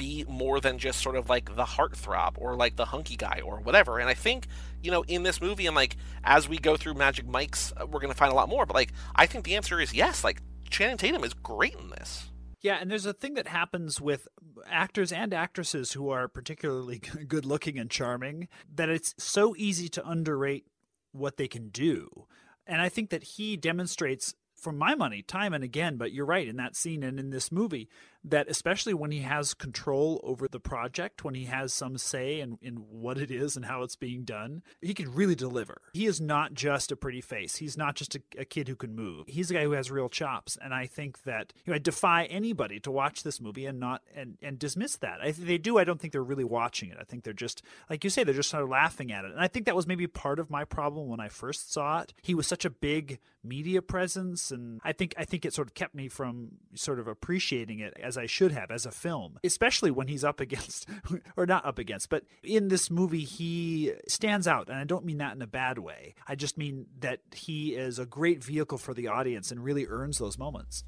[0.00, 3.60] be more than just sort of like the heartthrob or like the hunky guy or
[3.60, 3.98] whatever.
[3.98, 4.46] And I think,
[4.82, 8.00] you know, in this movie and like as we go through Magic Mike's, uh, we're
[8.00, 8.64] going to find a lot more.
[8.64, 10.24] But like, I think the answer is yes.
[10.24, 10.40] Like,
[10.70, 12.30] Channing Tatum is great in this.
[12.62, 14.26] Yeah, and there's a thing that happens with
[14.66, 16.98] actors and actresses who are particularly
[17.28, 20.64] good looking and charming that it's so easy to underrate
[21.12, 22.26] what they can do.
[22.66, 26.46] And I think that he demonstrates, for my money, time and again, but you're right,
[26.46, 27.88] in that scene and in this movie,
[28.22, 32.58] that especially when he has control over the project, when he has some say in,
[32.60, 35.80] in what it is and how it's being done, he can really deliver.
[35.94, 37.56] He is not just a pretty face.
[37.56, 39.24] He's not just a, a kid who can move.
[39.26, 40.58] He's a guy who has real chops.
[40.62, 44.02] And I think that you know, I defy anybody to watch this movie and not
[44.14, 45.20] and, and dismiss that.
[45.22, 45.78] I, they do.
[45.78, 46.98] I don't think they're really watching it.
[47.00, 49.30] I think they're just like you say, they're just sort of laughing at it.
[49.30, 52.12] And I think that was maybe part of my problem when I first saw it.
[52.20, 55.74] He was such a big media presence, and I think I think it sort of
[55.74, 59.90] kept me from sort of appreciating it as I should have as a film, especially
[59.90, 60.88] when he's up against,
[61.36, 64.68] or not up against, but in this movie, he stands out.
[64.68, 66.14] And I don't mean that in a bad way.
[66.26, 70.18] I just mean that he is a great vehicle for the audience and really earns
[70.18, 70.84] those moments.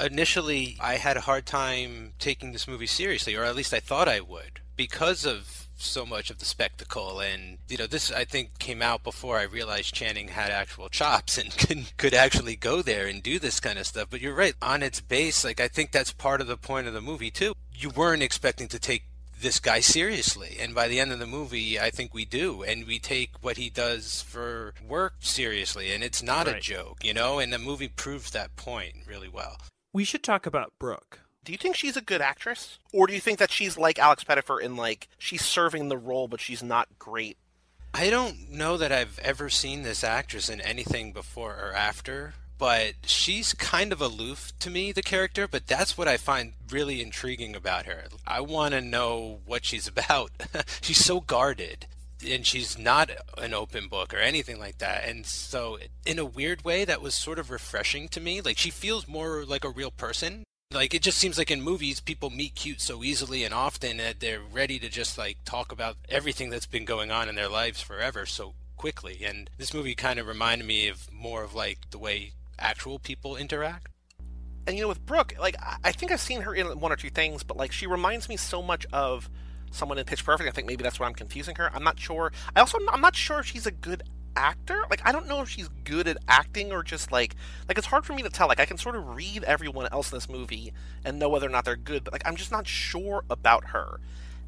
[0.00, 4.08] Initially, I had a hard time taking this movie seriously, or at least I thought
[4.08, 8.58] I would, because of so much of the spectacle and you know this i think
[8.58, 13.06] came out before i realized channing had actual chops and could, could actually go there
[13.06, 14.08] and do this kind of stuff.
[14.10, 16.94] But you're right on its base like i think that's part of the point of
[16.94, 17.54] the movie too.
[17.72, 19.04] You weren't expecting to take
[19.40, 22.86] this guy seriously and by the end of the movie i think we do and
[22.86, 27.38] we take what he does for work seriously and it's not a joke you know
[27.38, 29.58] and the movie proves that point really well.
[29.92, 31.21] We should talk about Brooke.
[31.44, 32.78] Do you think she's a good actress?
[32.92, 36.28] Or do you think that she's like Alex Pettyfer in like she's serving the role,
[36.28, 37.36] but she's not great?
[37.92, 42.94] I don't know that I've ever seen this actress in anything before or after, but
[43.04, 47.56] she's kind of aloof to me, the character, but that's what I find really intriguing
[47.56, 48.04] about her.
[48.24, 50.30] I want to know what she's about.
[50.80, 51.86] she's so guarded.
[52.24, 55.08] And she's not an open book or anything like that.
[55.08, 58.40] And so, in a weird way, that was sort of refreshing to me.
[58.40, 62.00] Like, she feels more like a real person like it just seems like in movies
[62.00, 65.96] people meet cute so easily and often that they're ready to just like talk about
[66.08, 69.20] everything that's been going on in their lives forever so quickly.
[69.24, 73.36] And this movie kind of reminded me of more of like the way actual people
[73.36, 73.88] interact.
[74.66, 77.10] And you know with brooke like I- think i've seen her in one or two
[77.10, 79.28] things but like she reminds me so much of
[79.72, 80.48] someone in pitch perfect.
[80.48, 81.70] I think maybe that's why i'm confusing her.
[81.74, 82.32] I'm not sure.
[82.54, 84.02] I also i'm not sure if she's a good
[84.36, 84.84] actor?
[84.90, 87.34] Like i don't know if she's good at acting or just like
[87.68, 88.48] like it's hard for me to tell.
[88.48, 90.72] Like i can sort of read everyone else in this movie
[91.04, 94.00] and know whether or not they're good but like i'm just not sure about her.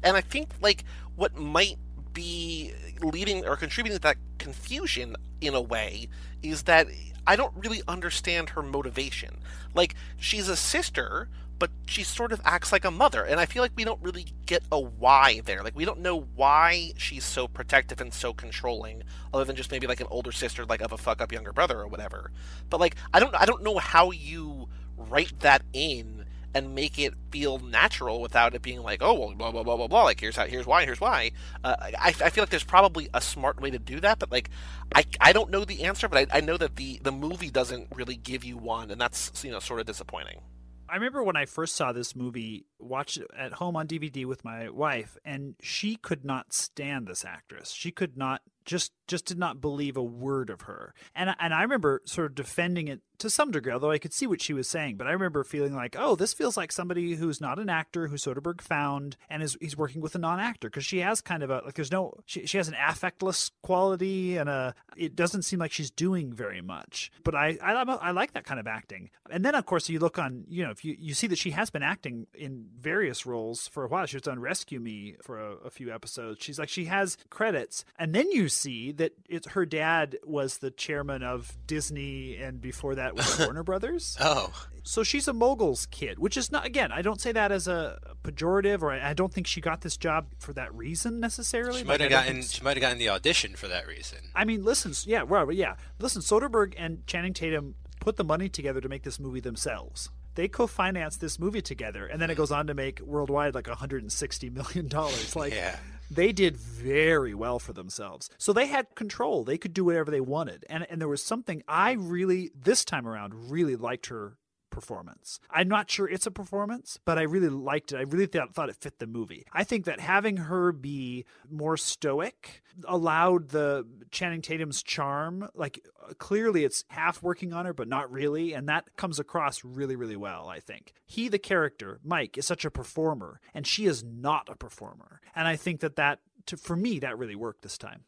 [0.03, 0.83] And i think like
[1.15, 1.77] what might
[2.13, 6.07] be leading or contributing to that confusion in a way
[6.41, 6.87] is that
[7.27, 9.37] I don't really understand her motivation.
[9.73, 11.27] Like, she's a sister,
[11.57, 14.25] but she sort of acts like a mother, and I feel like we don't really
[14.45, 15.63] get a why there.
[15.63, 19.03] Like, we don't know why she's so protective and so controlling,
[19.33, 21.79] other than just maybe like an older sister, like of a fuck up younger brother
[21.79, 22.31] or whatever.
[22.69, 26.25] But like, I don't, I don't know how you write that in
[26.55, 29.87] and make it feel natural without it being like, oh, well, blah blah blah blah
[29.87, 30.03] blah.
[30.03, 31.31] Like, here's how, here's why, here's why.
[31.63, 34.49] Uh, I, I feel like there's probably a smart way to do that, but like,
[34.95, 37.89] I, I don't know the answer, but I, I know that the the movie doesn't
[37.93, 40.39] really give you one, and that's you know sort of disappointing.
[40.87, 44.45] I remember when I first saw this movie watched it at home on DVD with
[44.45, 47.71] my wife, and she could not stand this actress.
[47.71, 50.93] She could not just just did not believe a word of her.
[51.15, 54.27] And and I remember sort of defending it to some degree, although I could see
[54.27, 54.97] what she was saying.
[54.97, 58.17] But I remember feeling like, oh, this feels like somebody who's not an actor who
[58.17, 61.61] Soderbergh found and is he's working with a non-actor because she has kind of a
[61.65, 65.71] like there's no she she has an affectless quality and a it doesn't seem like
[65.71, 67.11] she's doing very much.
[67.23, 69.11] But I I, I like that kind of acting.
[69.29, 71.51] And then of course you look on you know if you you see that she
[71.51, 74.05] has been acting in various roles for a while.
[74.05, 76.43] She's done Rescue Me for a, a few episodes.
[76.43, 80.71] She's like she has credits, and then you see that it's her dad was the
[80.71, 84.17] chairman of Disney, and before that was Warner Brothers.
[84.19, 84.51] Oh,
[84.83, 86.91] so she's a mogul's kid, which is not again.
[86.91, 90.27] I don't say that as a pejorative, or I don't think she got this job
[90.39, 91.79] for that reason necessarily.
[91.79, 94.19] She might have gotten she might have gotten the audition for that reason.
[94.33, 96.21] I mean, listen, yeah, well, yeah, listen.
[96.21, 101.21] Soderbergh and Channing Tatum put the money together to make this movie themselves they co-financed
[101.21, 102.39] this movie together and then it hmm.
[102.39, 105.77] goes on to make worldwide like 160 million dollars like yeah
[106.09, 108.29] they did very well for themselves.
[108.37, 109.43] So they had control.
[109.43, 110.65] They could do whatever they wanted.
[110.69, 114.37] And and there was something I really this time around really liked her
[114.75, 115.39] performance.
[115.49, 117.97] I'm not sure it's a performance, but I really liked it.
[117.97, 119.45] I really th- thought it fit the movie.
[119.53, 125.47] I think that having her be more stoic allowed the Channing Tatum's charm.
[125.55, 125.79] Like
[126.17, 128.51] clearly it's half working on her, but not really.
[128.51, 130.93] And that comes across really, really well, I think.
[131.05, 135.21] He, the character, Mike, is such a performer, and she is not a performer.
[135.33, 138.03] And I think that that, to, for me, that really worked this time.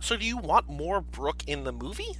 [0.00, 2.16] So do you want more Brooke in the movie?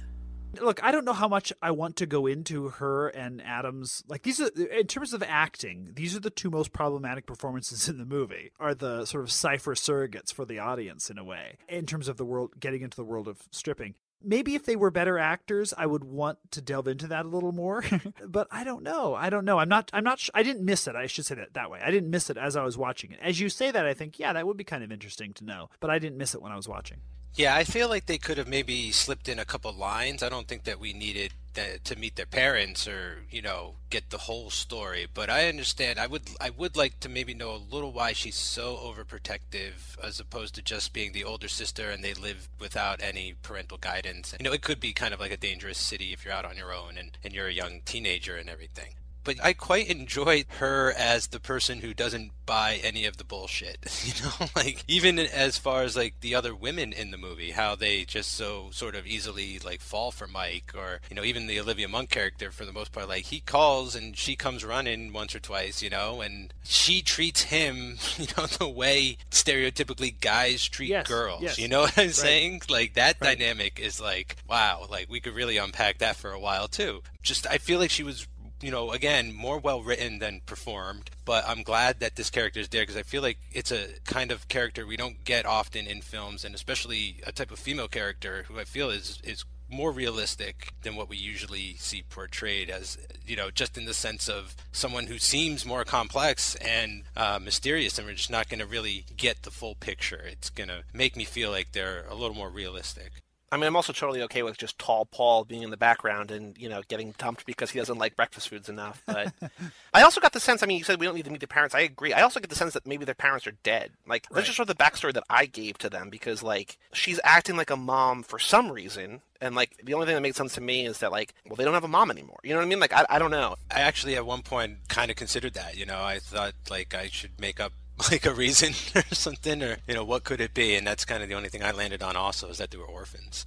[0.59, 4.03] Look, I don't know how much I want to go into her and Adams.
[4.07, 7.97] Like these are in terms of acting, these are the two most problematic performances in
[7.97, 8.51] the movie.
[8.59, 12.17] Are the sort of cipher surrogates for the audience in a way in terms of
[12.17, 13.95] the world getting into the world of stripping.
[14.23, 17.51] Maybe if they were better actors, I would want to delve into that a little
[17.51, 17.83] more.
[18.27, 19.13] but I don't know.
[19.13, 19.59] I don't know.
[19.59, 19.91] I'm not.
[19.93, 20.19] I'm not.
[20.19, 20.95] Sh- I didn't miss it.
[20.95, 21.81] I should say that that way.
[21.85, 23.19] I didn't miss it as I was watching it.
[23.21, 25.69] As you say that, I think yeah, that would be kind of interesting to know.
[25.79, 26.97] But I didn't miss it when I was watching.
[27.37, 30.23] Yeah, I feel like they could have maybe slipped in a couple lines.
[30.23, 34.09] I don't think that we needed that, to meet their parents or you know get
[34.09, 35.05] the whole story.
[35.13, 35.99] But I understand.
[35.99, 40.19] I would I would like to maybe know a little why she's so overprotective as
[40.19, 44.33] opposed to just being the older sister and they live without any parental guidance.
[44.39, 46.57] You know, it could be kind of like a dangerous city if you're out on
[46.57, 48.95] your own and, and you're a young teenager and everything
[49.27, 53.77] but I quite enjoy her as the person who doesn't buy any of the bullshit.
[54.07, 57.75] You know, like even as far as like the other women in the movie, how
[57.75, 61.59] they just so sort of easily like fall for Mike, or you know, even the
[61.59, 65.35] Olivia Munn character for the most part, like he calls and she comes running once
[65.35, 70.89] or twice, you know, and she treats him, you know, the way stereotypically guys treat
[70.89, 71.41] yes, girls.
[71.41, 71.59] Yes.
[71.59, 72.15] You know what I'm right.
[72.15, 72.61] saying?
[72.69, 73.37] Like that right.
[73.37, 77.01] dynamic is like wow, like we could really unpack that for a while too.
[77.21, 78.25] Just I feel like she was
[78.61, 81.09] you know, again, more well written than performed.
[81.25, 84.31] But I'm glad that this character is there because I feel like it's a kind
[84.31, 88.45] of character we don't get often in films, and especially a type of female character
[88.47, 93.35] who I feel is is more realistic than what we usually see portrayed as you
[93.35, 98.07] know just in the sense of someone who seems more complex and uh, mysterious and
[98.07, 101.25] we're just not going to really get the full picture it's going to make me
[101.25, 103.11] feel like they're a little more realistic
[103.51, 106.57] I mean, I'm also totally okay with just tall Paul being in the background and
[106.57, 109.01] you know getting dumped because he doesn't like breakfast foods enough.
[109.05, 109.33] But
[109.93, 110.61] I also got the sense.
[110.61, 111.73] I mean, you said we don't need to meet the parents.
[111.73, 112.11] I agree.
[112.11, 113.91] I also get the sense that maybe their parents are dead.
[114.05, 114.35] Like right.
[114.35, 117.55] that's just sort of the backstory that I gave to them because like she's acting
[117.55, 120.61] like a mom for some reason, and like the only thing that makes sense to
[120.61, 122.39] me is that like well they don't have a mom anymore.
[122.43, 122.79] You know what I mean?
[122.81, 123.55] Like I I don't know.
[123.71, 125.77] I actually at one point kind of considered that.
[125.77, 127.71] You know, I thought like I should make up
[128.11, 131.23] like a reason or something or you know what could it be and that's kind
[131.23, 133.45] of the only thing i landed on also is that they were orphans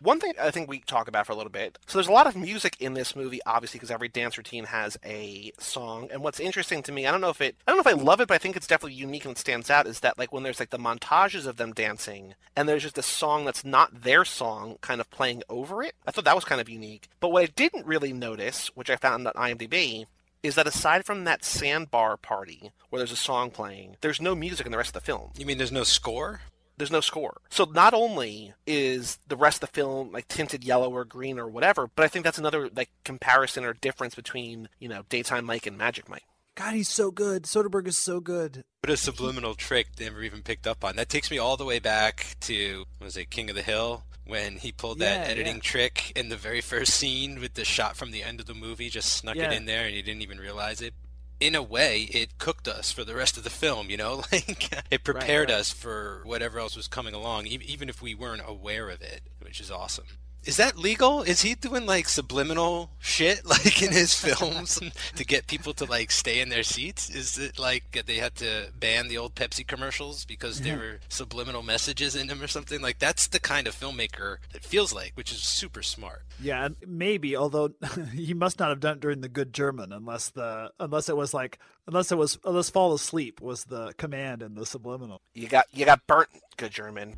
[0.00, 1.76] one thing I think we talk about for a little bit.
[1.86, 4.96] So there's a lot of music in this movie, obviously, because every dance routine has
[5.04, 6.08] a song.
[6.12, 8.00] And what's interesting to me, I don't know if it, I don't know if I
[8.00, 9.86] love it, but I think it's definitely unique and stands out.
[9.86, 13.02] Is that like when there's like the montages of them dancing, and there's just a
[13.02, 15.94] song that's not their song, kind of playing over it.
[16.06, 17.08] I thought that was kind of unique.
[17.18, 20.06] But what I didn't really notice, which I found on IMDb,
[20.42, 24.66] is that aside from that sandbar party where there's a song playing, there's no music
[24.66, 25.30] in the rest of the film.
[25.36, 26.40] You mean there's no score?
[26.78, 27.40] there's no score.
[27.50, 31.46] So not only is the rest of the film like tinted yellow or green or
[31.46, 35.66] whatever, but I think that's another like comparison or difference between, you know, Daytime Mike
[35.66, 36.24] and Magic Mike.
[36.54, 37.44] God, he's so good.
[37.44, 38.64] Soderbergh is so good.
[38.80, 40.96] But a subliminal trick they never even picked up on.
[40.96, 44.56] That takes me all the way back to was it King of the Hill when
[44.58, 45.62] he pulled that yeah, editing yeah.
[45.62, 48.90] trick in the very first scene with the shot from the end of the movie,
[48.90, 49.50] just snuck Yeah.
[49.50, 50.92] it in there and he didn't even realize it.
[51.40, 54.22] In a way, it cooked us for the rest of the film, you know?
[54.32, 55.58] Like, it prepared right.
[55.58, 59.60] us for whatever else was coming along, even if we weren't aware of it, which
[59.60, 60.06] is awesome.
[60.44, 61.22] Is that legal?
[61.22, 64.80] Is he doing like subliminal shit like in his films
[65.16, 67.10] to get people to like stay in their seats?
[67.10, 71.62] Is it like they had to ban the old Pepsi commercials because there were subliminal
[71.62, 72.80] messages in them or something?
[72.80, 76.22] Like that's the kind of filmmaker it feels like, which is super smart.
[76.40, 77.36] Yeah, maybe.
[77.36, 77.72] Although
[78.14, 81.34] he must not have done it during the Good German, unless the unless it was
[81.34, 85.20] like unless it was unless fall asleep was the command in the subliminal.
[85.34, 87.16] You got you got burnt, good German.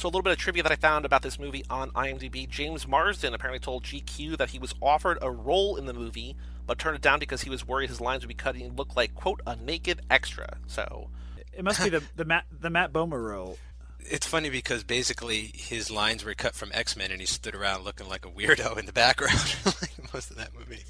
[0.00, 2.48] So a little bit of trivia that I found about this movie on IMDb.
[2.48, 6.36] James Marsden apparently told GQ that he was offered a role in the movie,
[6.66, 8.96] but turned it down because he was worried his lines would be cut and look
[8.96, 10.56] like quote a naked extra.
[10.66, 11.10] So
[11.52, 13.58] it must be the the Matt the Matt Bomer role.
[13.98, 17.84] It's funny because basically his lines were cut from X Men, and he stood around
[17.84, 20.84] looking like a weirdo in the background like most of that movie.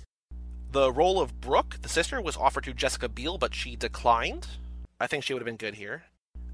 [0.71, 4.47] The role of Brooke, the sister, was offered to Jessica Biel, but she declined.
[5.01, 6.05] I think she would have been good here.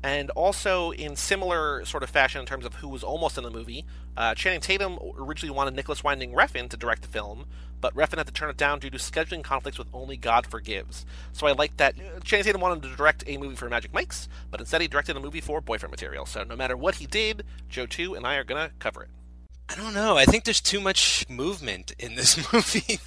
[0.06, 3.50] And also, in similar sort of fashion in terms of who was almost in the
[3.50, 3.84] movie,
[4.16, 7.46] uh, Channing Tatum originally wanted Nicolas Winding Refn to direct the film,
[7.80, 11.04] but Refn had to turn it down due to scheduling conflicts with Only God Forgives.
[11.32, 14.28] So I like that uh, Channing Tatum wanted to direct a movie for Magic Mike's,
[14.48, 16.24] but instead he directed a movie for Boyfriend Material.
[16.24, 19.10] So no matter what he did, Joe 2 and I are going to cover it.
[19.68, 20.16] I don't know.
[20.16, 23.00] I think there's too much movement in this movie.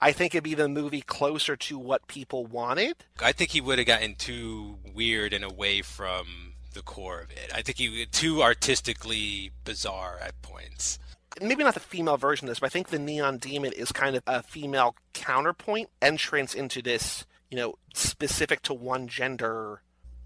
[0.00, 2.96] I think it'd be the movie closer to what people wanted.
[3.20, 7.50] I think he would have gotten too weird and away from the core of it.
[7.54, 10.98] I think he was too artistically bizarre at points.
[11.40, 14.16] Maybe not the female version of this, but I think the Neon Demon is kind
[14.16, 19.82] of a female counterpoint entrance into this, you know, specific to one gender.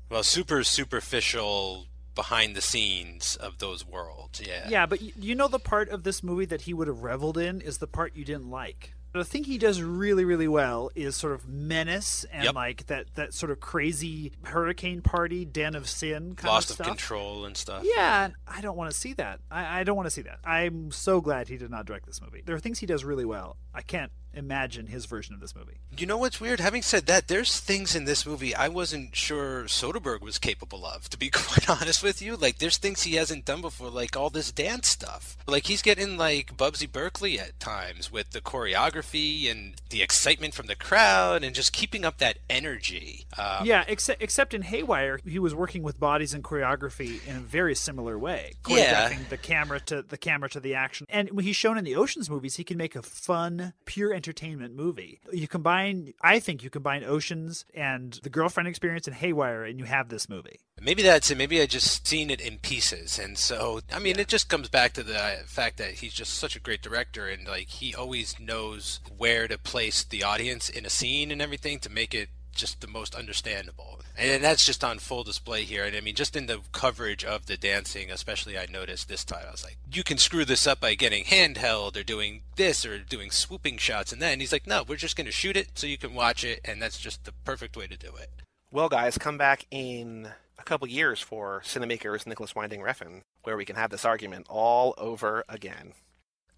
[0.09, 4.43] Well, super superficial behind the scenes of those worlds.
[4.45, 4.69] Yeah.
[4.69, 7.61] Yeah, but you know the part of this movie that he would have reveled in
[7.61, 8.95] is the part you didn't like.
[9.13, 12.55] The thing he does really, really well is sort of menace and Yep.
[12.55, 16.87] like that that sort of crazy hurricane party, den of sin kind Lost of stuff.
[16.87, 17.83] Lost of control and stuff.
[17.85, 19.41] Yeah, and I don't want to see that.
[19.51, 20.39] I, I don't want to see that.
[20.45, 22.43] I'm so glad he did not direct this movie.
[22.47, 23.57] There are things he does really well.
[23.75, 25.79] I can't imagine his version of this movie.
[25.97, 26.61] You know what's weird?
[26.61, 31.09] Having said that, there's things in this movie I wasn't sure Soderbergh was capable of,
[31.11, 32.37] to be quite honest with you.
[32.37, 35.37] Like, there's things he hasn't done before, like all this dance stuff.
[35.47, 40.67] Like, he's getting, like, Busby Berkeley at times with the choreography and the excitement from
[40.67, 43.27] the crowd and just keeping up that energy.
[43.39, 47.41] Um, yeah, except except in Haywire, he was working with bodies and choreography in a
[47.41, 49.13] very similar way, Yeah.
[49.29, 51.07] the camera to the camera to the action.
[51.11, 54.77] And when he's shown in the Ocean's movies, he can make a fun, pure entertainment
[54.77, 55.19] movie.
[55.33, 59.87] You combine, I think, you combine Ocean's and the girlfriend experience and Haywire, and you
[59.87, 60.61] have this movie.
[60.79, 61.39] Maybe that's it.
[61.39, 64.93] Maybe I just seen it in pieces, and so I mean, it just comes back
[64.95, 69.01] to the fact that he's just such a great director, and like he always knows
[69.17, 72.87] where to place the audience in a scene and everything to make it just the
[72.87, 74.01] most understandable.
[74.17, 75.85] And that's just on full display here.
[75.85, 79.45] And I mean, just in the coverage of the dancing, especially, I noticed this time,
[79.49, 82.99] I was like, you can screw this up by getting handheld or doing this or
[82.99, 84.33] doing swooping shots and that.
[84.33, 86.61] And he's like, no, we're just going to shoot it so you can watch it,
[86.65, 88.31] and that's just the perfect way to do it.
[88.73, 90.29] Well, guys, come back in
[90.59, 94.95] a couple years for Cinemakers Nicolas Winding Refn, where we can have this argument all
[94.99, 95.95] over again.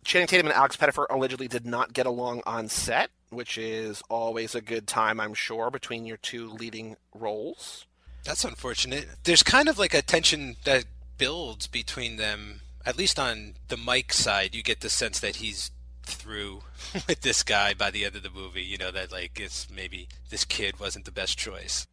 [0.05, 4.55] Channing Tatum and Alex Pettyfer allegedly did not get along on set, which is always
[4.55, 7.87] a good time, I'm sure, between your two leading roles.
[8.25, 9.07] That's unfortunate.
[9.25, 10.85] There's kind of like a tension that
[11.19, 12.61] builds between them.
[12.85, 15.71] At least on the Mike side, you get the sense that he's
[16.05, 16.63] through
[17.09, 18.63] with this guy by the end of the movie.
[18.63, 21.87] You know that like it's maybe this kid wasn't the best choice.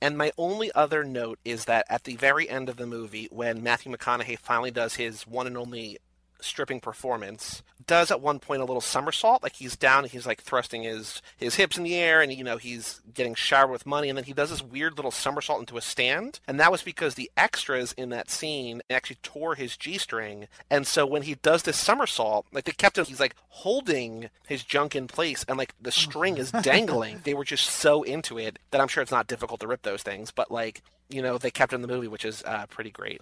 [0.00, 3.62] And my only other note is that at the very end of the movie, when
[3.62, 5.98] Matthew McConaughey finally does his one and only
[6.42, 10.40] stripping performance, does at one point a little somersault, like he's down, and he's like
[10.40, 14.08] thrusting his his hips in the air, and you know he's getting showered with money,
[14.08, 17.14] and then he does this weird little somersault into a stand, and that was because
[17.14, 21.62] the extras in that scene actually tore his g string, and so when he does
[21.62, 25.74] this somersault, like they kept him, he's like holding his junk in place, and like
[25.80, 27.20] the string is dangling.
[27.24, 30.02] they were just so into it that I'm sure it's not difficult to rip those
[30.02, 33.20] things, but like you know they kept in the movie, which is uh, pretty great.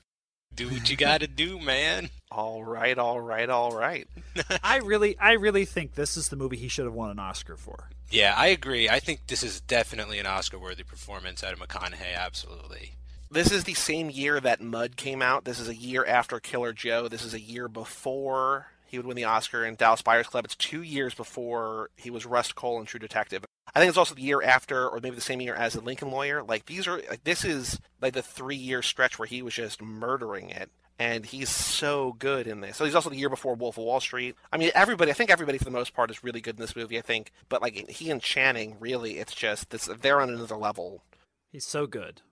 [0.55, 2.11] Do what you got to do, man.
[2.33, 4.07] All right, all right, all right.
[4.63, 7.57] I really, I really think this is the movie he should have won an Oscar
[7.57, 7.89] for.
[8.09, 8.89] Yeah, I agree.
[8.89, 12.15] I think this is definitely an Oscar-worthy performance out of McConaughey.
[12.17, 12.93] Absolutely.
[13.33, 15.45] This is the same year that Mud came out.
[15.45, 17.09] This is a year after Killer Joe.
[17.09, 20.45] This is a year before he would win the Oscar in Dallas Buyers Club.
[20.45, 23.45] It's two years before he was Rust Cohle in True Detective.
[23.72, 26.11] I think it's also the year after, or maybe the same year as the Lincoln
[26.11, 26.43] Lawyer.
[26.43, 30.51] Like these are, like this is like the three-year stretch where he was just murdering
[30.51, 32.76] it, and he's so good in this.
[32.76, 34.34] So he's also the year before Wolf of Wall Street.
[34.53, 35.12] I mean, everybody.
[35.12, 36.99] I think everybody for the most part is really good in this movie.
[36.99, 41.05] I think, but like he and Channing, really, it's just this, they're on another level.
[41.53, 42.22] He's so good.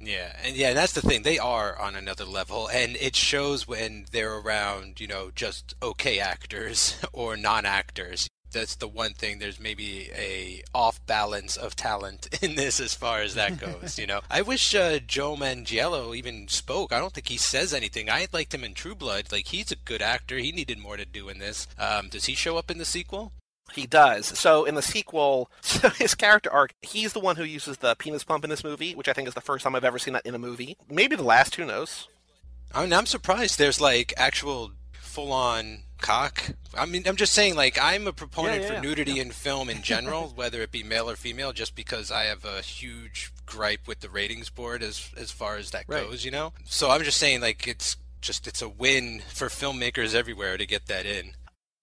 [0.00, 1.22] Yeah, and yeah, that's the thing.
[1.22, 6.18] They are on another level, and it shows when they're around, you know, just okay
[6.18, 8.28] actors or non-actors.
[8.52, 9.38] That's the one thing.
[9.38, 13.98] There's maybe a off balance of talent in this as far as that goes.
[13.98, 16.92] you know, I wish uh, Joe Manganiello even spoke.
[16.92, 18.08] I don't think he says anything.
[18.08, 19.32] I liked him in True Blood.
[19.32, 20.38] Like he's a good actor.
[20.38, 21.66] He needed more to do in this.
[21.78, 23.32] Um, does he show up in the sequel?
[23.74, 24.26] He does.
[24.38, 28.24] So in the sequel, so his character arc, he's the one who uses the penis
[28.24, 30.24] pump in this movie, which I think is the first time I've ever seen that
[30.26, 30.76] in a movie.
[30.88, 32.08] Maybe the last, who knows?
[32.74, 36.42] I mean, I'm surprised there's like actual full on cock.
[36.76, 38.80] I mean, I'm just saying, like, I'm a proponent Yeah, yeah, for yeah.
[38.80, 42.44] nudity in film in general, whether it be male or female, just because I have
[42.44, 46.06] a huge gripe with the ratings board as as far as that Right.
[46.06, 46.52] goes, you know.
[46.64, 50.86] So I'm just saying, like, it's just it's a win for filmmakers everywhere to get
[50.86, 51.32] that in.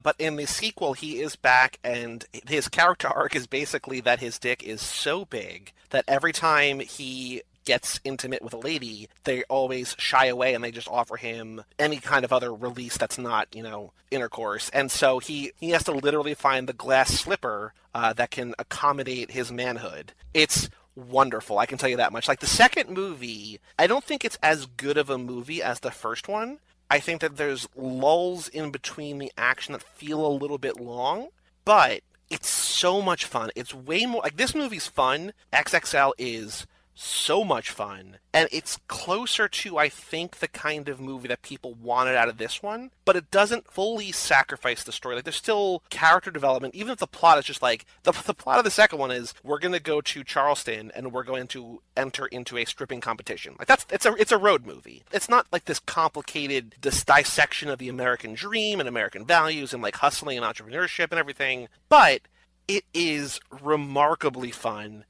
[0.04, 4.38] But in the sequel, he is back, and his character arc is basically that his
[4.38, 9.96] dick is so big that every time he gets intimate with a lady, they always
[9.98, 13.64] shy away and they just offer him any kind of other release that's not, you
[13.64, 14.70] know, intercourse.
[14.70, 19.32] And so he he has to literally find the glass slipper uh, that can accommodate
[19.32, 20.14] his manhood.
[20.34, 21.58] It's wonderful.
[21.58, 22.28] I can tell you that much.
[22.28, 25.92] Like the second movie, I don't think it's as good of a movie as the
[25.92, 26.60] first one.
[26.90, 31.30] I think that there's lulls in between the action that feel a little bit long,
[31.66, 33.52] but it's so much fun.
[33.56, 35.34] It's way more like this movie's fun.
[35.52, 36.66] XXL is
[36.96, 41.74] so much fun and it's closer to i think the kind of movie that people
[41.74, 45.16] wanted out of this one but it doesn't fully sacrifice the story.
[45.16, 46.76] Like there's still character development.
[46.76, 49.34] Even if the plot is just like the, the plot of the second one is
[49.44, 53.56] we're going to go to charleston and we're going to enter into a stripping competition.
[53.60, 55.04] Like that's it's a it's a road movie.
[55.12, 59.96] It's not like this complicated dissection of the american dream and american values and like
[59.98, 62.22] hustling and entrepreneurship and everything but
[62.68, 65.04] it is remarkably fun.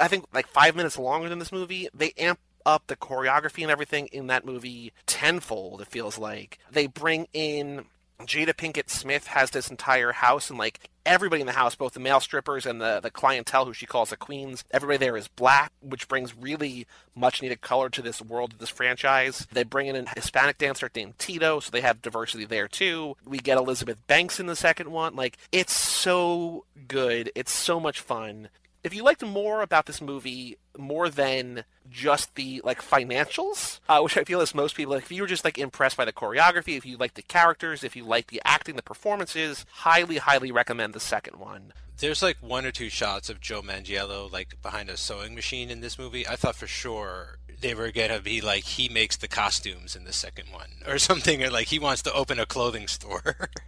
[0.00, 1.88] I think like five minutes longer than this movie.
[1.94, 5.80] They amp up the choreography and everything in that movie tenfold.
[5.80, 7.84] It feels like they bring in
[8.26, 12.00] Jada Pinkett Smith has this entire house and like everybody in the house, both the
[12.00, 15.72] male strippers and the the clientele who she calls the queens, everybody there is black,
[15.80, 19.46] which brings really much needed color to this world, this franchise.
[19.52, 23.16] They bring in a Hispanic dancer named Tito, so they have diversity there too.
[23.24, 25.16] We get Elizabeth Banks in the second one.
[25.16, 27.32] Like it's so good.
[27.34, 28.48] It's so much fun
[28.82, 34.16] if you liked more about this movie more than just the like financials, uh, which
[34.16, 36.76] I feel is most people, like, if you were just like impressed by the choreography,
[36.76, 40.94] if you like the characters, if you like the acting, the performances, highly, highly recommend
[40.94, 41.72] the second one.
[41.98, 45.80] There's like one or two shots of Joe Manganiello like behind a sewing machine in
[45.80, 46.26] this movie.
[46.26, 50.12] I thought for sure they were gonna be like he makes the costumes in the
[50.12, 53.50] second one or something, or like he wants to open a clothing store.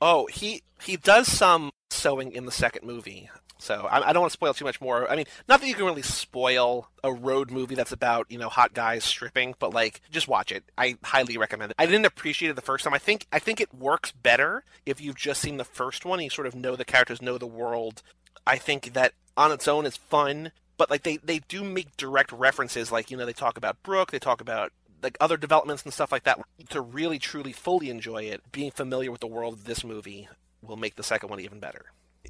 [0.00, 3.30] Oh, he he does some sewing in the second movie.
[3.58, 5.10] So I, I don't want to spoil too much more.
[5.10, 8.48] I mean, not that you can really spoil a road movie that's about you know
[8.48, 10.64] hot guys stripping, but like just watch it.
[10.76, 11.76] I highly recommend it.
[11.78, 12.94] I didn't appreciate it the first time.
[12.94, 16.20] I think I think it works better if you've just seen the first one.
[16.20, 18.02] You sort of know the characters, know the world.
[18.46, 22.32] I think that on its own is fun, but like they they do make direct
[22.32, 22.92] references.
[22.92, 26.12] Like you know they talk about Brooke, they talk about like other developments and stuff
[26.12, 26.40] like that.
[26.70, 30.28] To really truly fully enjoy it, being familiar with the world of this movie
[30.62, 31.86] will make the second one even better.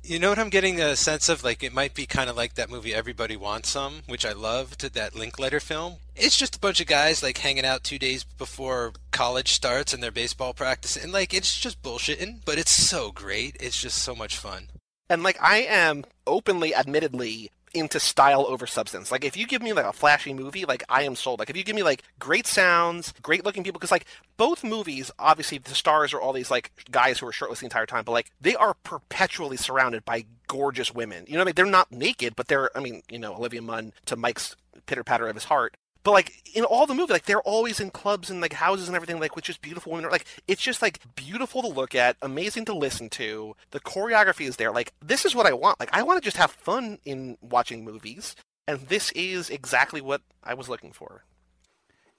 [0.08, 1.42] You know what I'm getting a sense of?
[1.42, 4.82] Like it might be kind of like that movie Everybody Wants Some, which I loved,
[4.94, 5.96] that Linklater film.
[6.14, 10.00] It's just a bunch of guys like hanging out two days before college starts and
[10.00, 13.56] their baseball practice, and like it's just bullshitting, but it's so great.
[13.58, 14.68] It's just so much fun.
[15.10, 19.12] And like I am openly, admittedly, into style over substance.
[19.12, 21.38] Like if you give me like a flashy movie, like I am sold.
[21.38, 24.06] Like if you give me like great sounds, great looking people, because like
[24.36, 27.86] both movies, obviously the stars are all these like guys who are shirtless the entire
[27.86, 31.24] time, but like they are perpetually surrounded by gorgeous women.
[31.28, 31.54] You know what I mean?
[31.56, 34.56] They're not naked, but they're I mean, you know, Olivia Munn to Mike's
[34.86, 35.76] pitter patter of his heart.
[36.06, 38.94] But like in all the movie, like they're always in clubs and like houses and
[38.94, 40.08] everything, like with just beautiful women.
[40.08, 43.56] Like it's just like beautiful to look at, amazing to listen to.
[43.72, 44.70] The choreography is there.
[44.70, 45.80] Like this is what I want.
[45.80, 48.36] Like I want to just have fun in watching movies,
[48.68, 51.24] and this is exactly what I was looking for.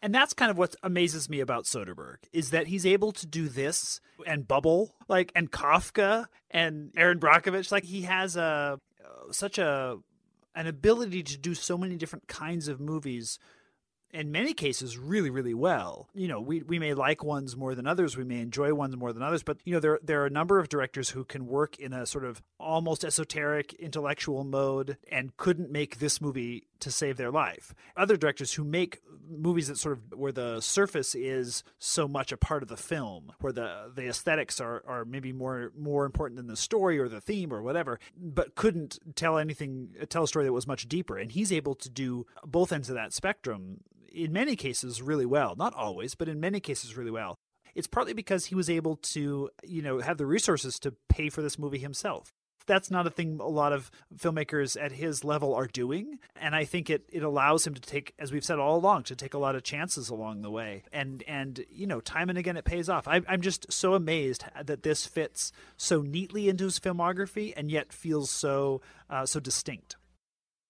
[0.01, 3.47] And that's kind of what amazes me about Soderbergh is that he's able to do
[3.47, 7.71] this and Bubble, like and Kafka and Erin Brockovich.
[7.71, 8.81] Like he has a
[9.31, 9.99] such a
[10.57, 13.39] an ability to do so many different kinds of movies.
[14.13, 16.07] In many cases, really, really well.
[16.13, 18.15] You know, we, we may like ones more than others.
[18.15, 19.43] We may enjoy ones more than others.
[19.43, 22.05] But you know, there there are a number of directors who can work in a
[22.05, 27.73] sort of almost esoteric intellectual mode and couldn't make this movie to save their life.
[27.95, 32.37] Other directors who make movies that sort of where the surface is so much a
[32.37, 36.47] part of the film, where the the aesthetics are, are maybe more more important than
[36.47, 40.53] the story or the theme or whatever, but couldn't tell anything tell a story that
[40.53, 41.17] was much deeper.
[41.17, 43.81] And he's able to do both ends of that spectrum
[44.11, 45.55] in many cases really well.
[45.55, 47.37] Not always, but in many cases really well.
[47.75, 51.41] It's partly because he was able to, you know, have the resources to pay for
[51.41, 52.33] this movie himself
[52.67, 56.19] that's not a thing a lot of filmmakers at his level are doing.
[56.35, 59.15] And I think it, it allows him to take, as we've said all along, to
[59.15, 60.83] take a lot of chances along the way.
[60.91, 63.07] And, and you know, time and again, it pays off.
[63.07, 67.91] I, I'm just so amazed that this fits so neatly into his filmography and yet
[67.91, 69.95] feels so, uh, so distinct.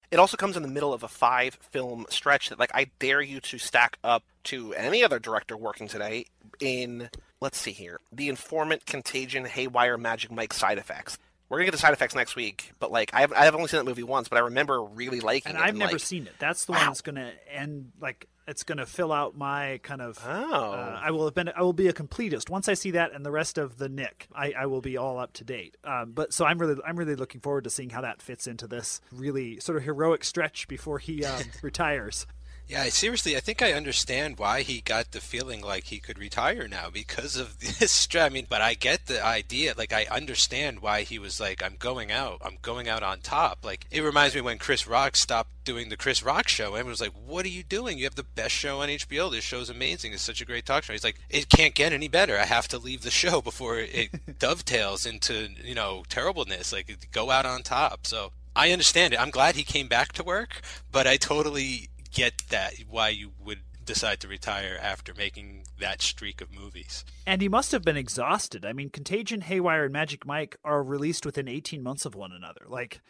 [0.10, 3.22] It also comes in the middle of a five film stretch that, like, I dare
[3.22, 6.28] you to stack up to any other director working today
[6.62, 7.10] in,
[7.42, 11.18] let's see here, The Informant, Contagion, Haywire, Magic Mike, Side Effects.
[11.50, 13.86] We're gonna get the side effects next week, but like I've I've only seen that
[13.86, 15.56] movie once, but I remember really liking it.
[15.56, 15.64] and it.
[15.64, 16.34] I've and never like, seen it.
[16.40, 16.80] That's the wow.
[16.80, 20.20] one that's gonna end like it's gonna fill out my kind of.
[20.26, 21.50] Oh, uh, I will have been.
[21.50, 24.28] I will be a completist once I see that and the rest of the Knick.
[24.34, 25.78] I, I will be all up to date.
[25.84, 28.68] Um, but so I'm really I'm really looking forward to seeing how that fits into
[28.68, 32.26] this really sort of heroic stretch before he um, retires.
[32.68, 36.20] Yeah, I, seriously, I think I understand why he got the feeling like he could
[36.20, 38.08] retire now because of this.
[38.14, 39.74] I mean, but I get the idea.
[39.78, 42.42] Like, I understand why he was like, "I'm going out.
[42.44, 45.96] I'm going out on top." Like, it reminds me when Chris Rock stopped doing the
[45.96, 46.76] Chris Rock show.
[46.76, 47.98] Everyone was like, "What are you doing?
[47.98, 49.32] You have the best show on HBO.
[49.32, 50.12] This show's amazing.
[50.12, 52.38] It's such a great talk show." He's like, "It can't get any better.
[52.38, 54.10] I have to leave the show before it
[54.40, 56.74] dovetails into you know terribleness.
[56.74, 58.32] Like, go out on top." So.
[58.60, 59.22] I understand it.
[59.22, 60.62] I'm glad he came back to work,
[60.92, 66.42] but I totally get that why you would decide to retire after making that streak
[66.42, 67.06] of movies.
[67.26, 68.66] And he must have been exhausted.
[68.66, 72.66] I mean, Contagion, Haywire, and Magic Mike are released within 18 months of one another.
[72.68, 73.02] Like,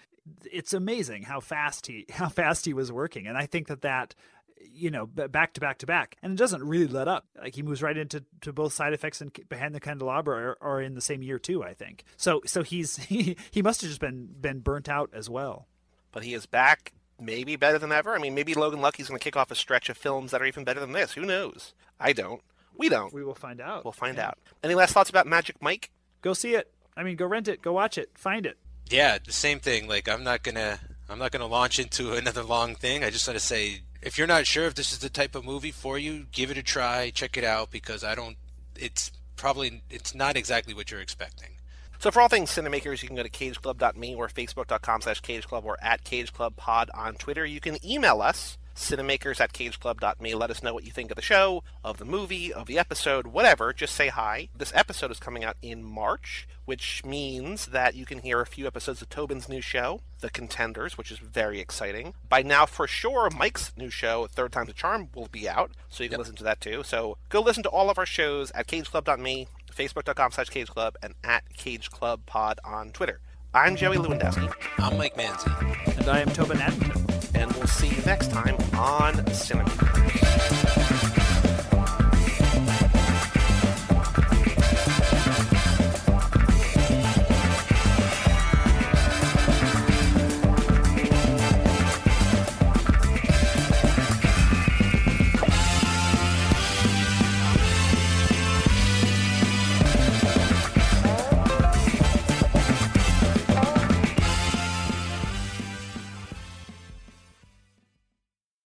[0.43, 3.27] it's amazing how fast he how fast he was working.
[3.27, 4.15] And I think that that
[4.59, 7.61] you know back to back to back and it doesn't really let up like he
[7.61, 11.01] moves right into to both side effects and behind the candelabra are, are in the
[11.01, 14.59] same year too i think so so he's he, he must have just been been
[14.59, 15.67] burnt out as well
[16.11, 18.15] but he is back maybe better than ever.
[18.15, 20.45] I mean, maybe Logan Lucky's going to kick off a stretch of films that are
[20.45, 21.13] even better than this.
[21.13, 21.73] Who knows?
[21.99, 22.41] I don't.
[22.75, 23.13] We don't.
[23.13, 23.83] We will find out.
[23.83, 24.27] We'll find yeah.
[24.27, 24.37] out.
[24.63, 25.89] Any last thoughts about Magic Mike?
[26.21, 26.71] Go see it.
[26.95, 27.61] I mean, go rent it.
[27.61, 28.11] Go watch it.
[28.15, 28.57] Find it.
[28.89, 29.87] Yeah, the same thing.
[29.87, 33.03] Like, I'm not gonna, I'm not gonna launch into another long thing.
[33.03, 35.43] I just want to say, if you're not sure if this is the type of
[35.43, 37.09] movie for you, give it a try.
[37.09, 38.37] Check it out because I don't.
[38.75, 41.56] It's probably, it's not exactly what you're expecting.
[41.99, 45.77] So for all things Cinemakers, you can go to cageclub.me or facebook.com slash cageclub or
[45.81, 47.45] at cageclubpod on Twitter.
[47.45, 50.35] You can email us, cinemakers at cageclub.me.
[50.35, 53.27] Let us know what you think of the show, of the movie, of the episode,
[53.27, 53.73] whatever.
[53.73, 54.49] Just say hi.
[54.55, 58.67] This episode is coming out in March, which means that you can hear a few
[58.67, 62.13] episodes of Tobin's new show, The Contenders, which is very exciting.
[62.29, 66.03] By now, for sure, Mike's new show, Third Time's a Charm, will be out, so
[66.03, 66.19] you can yep.
[66.19, 66.83] listen to that too.
[66.83, 69.47] So go listen to all of our shows at cageclub.me
[69.77, 73.19] facebook.com slash cage club and at cage club pod on twitter.
[73.53, 74.51] I'm joey lewandowski.
[74.79, 75.97] I'm mike manzi.
[75.97, 77.05] And i am tobin Addington.
[77.35, 79.69] and we'll see you next time on cinema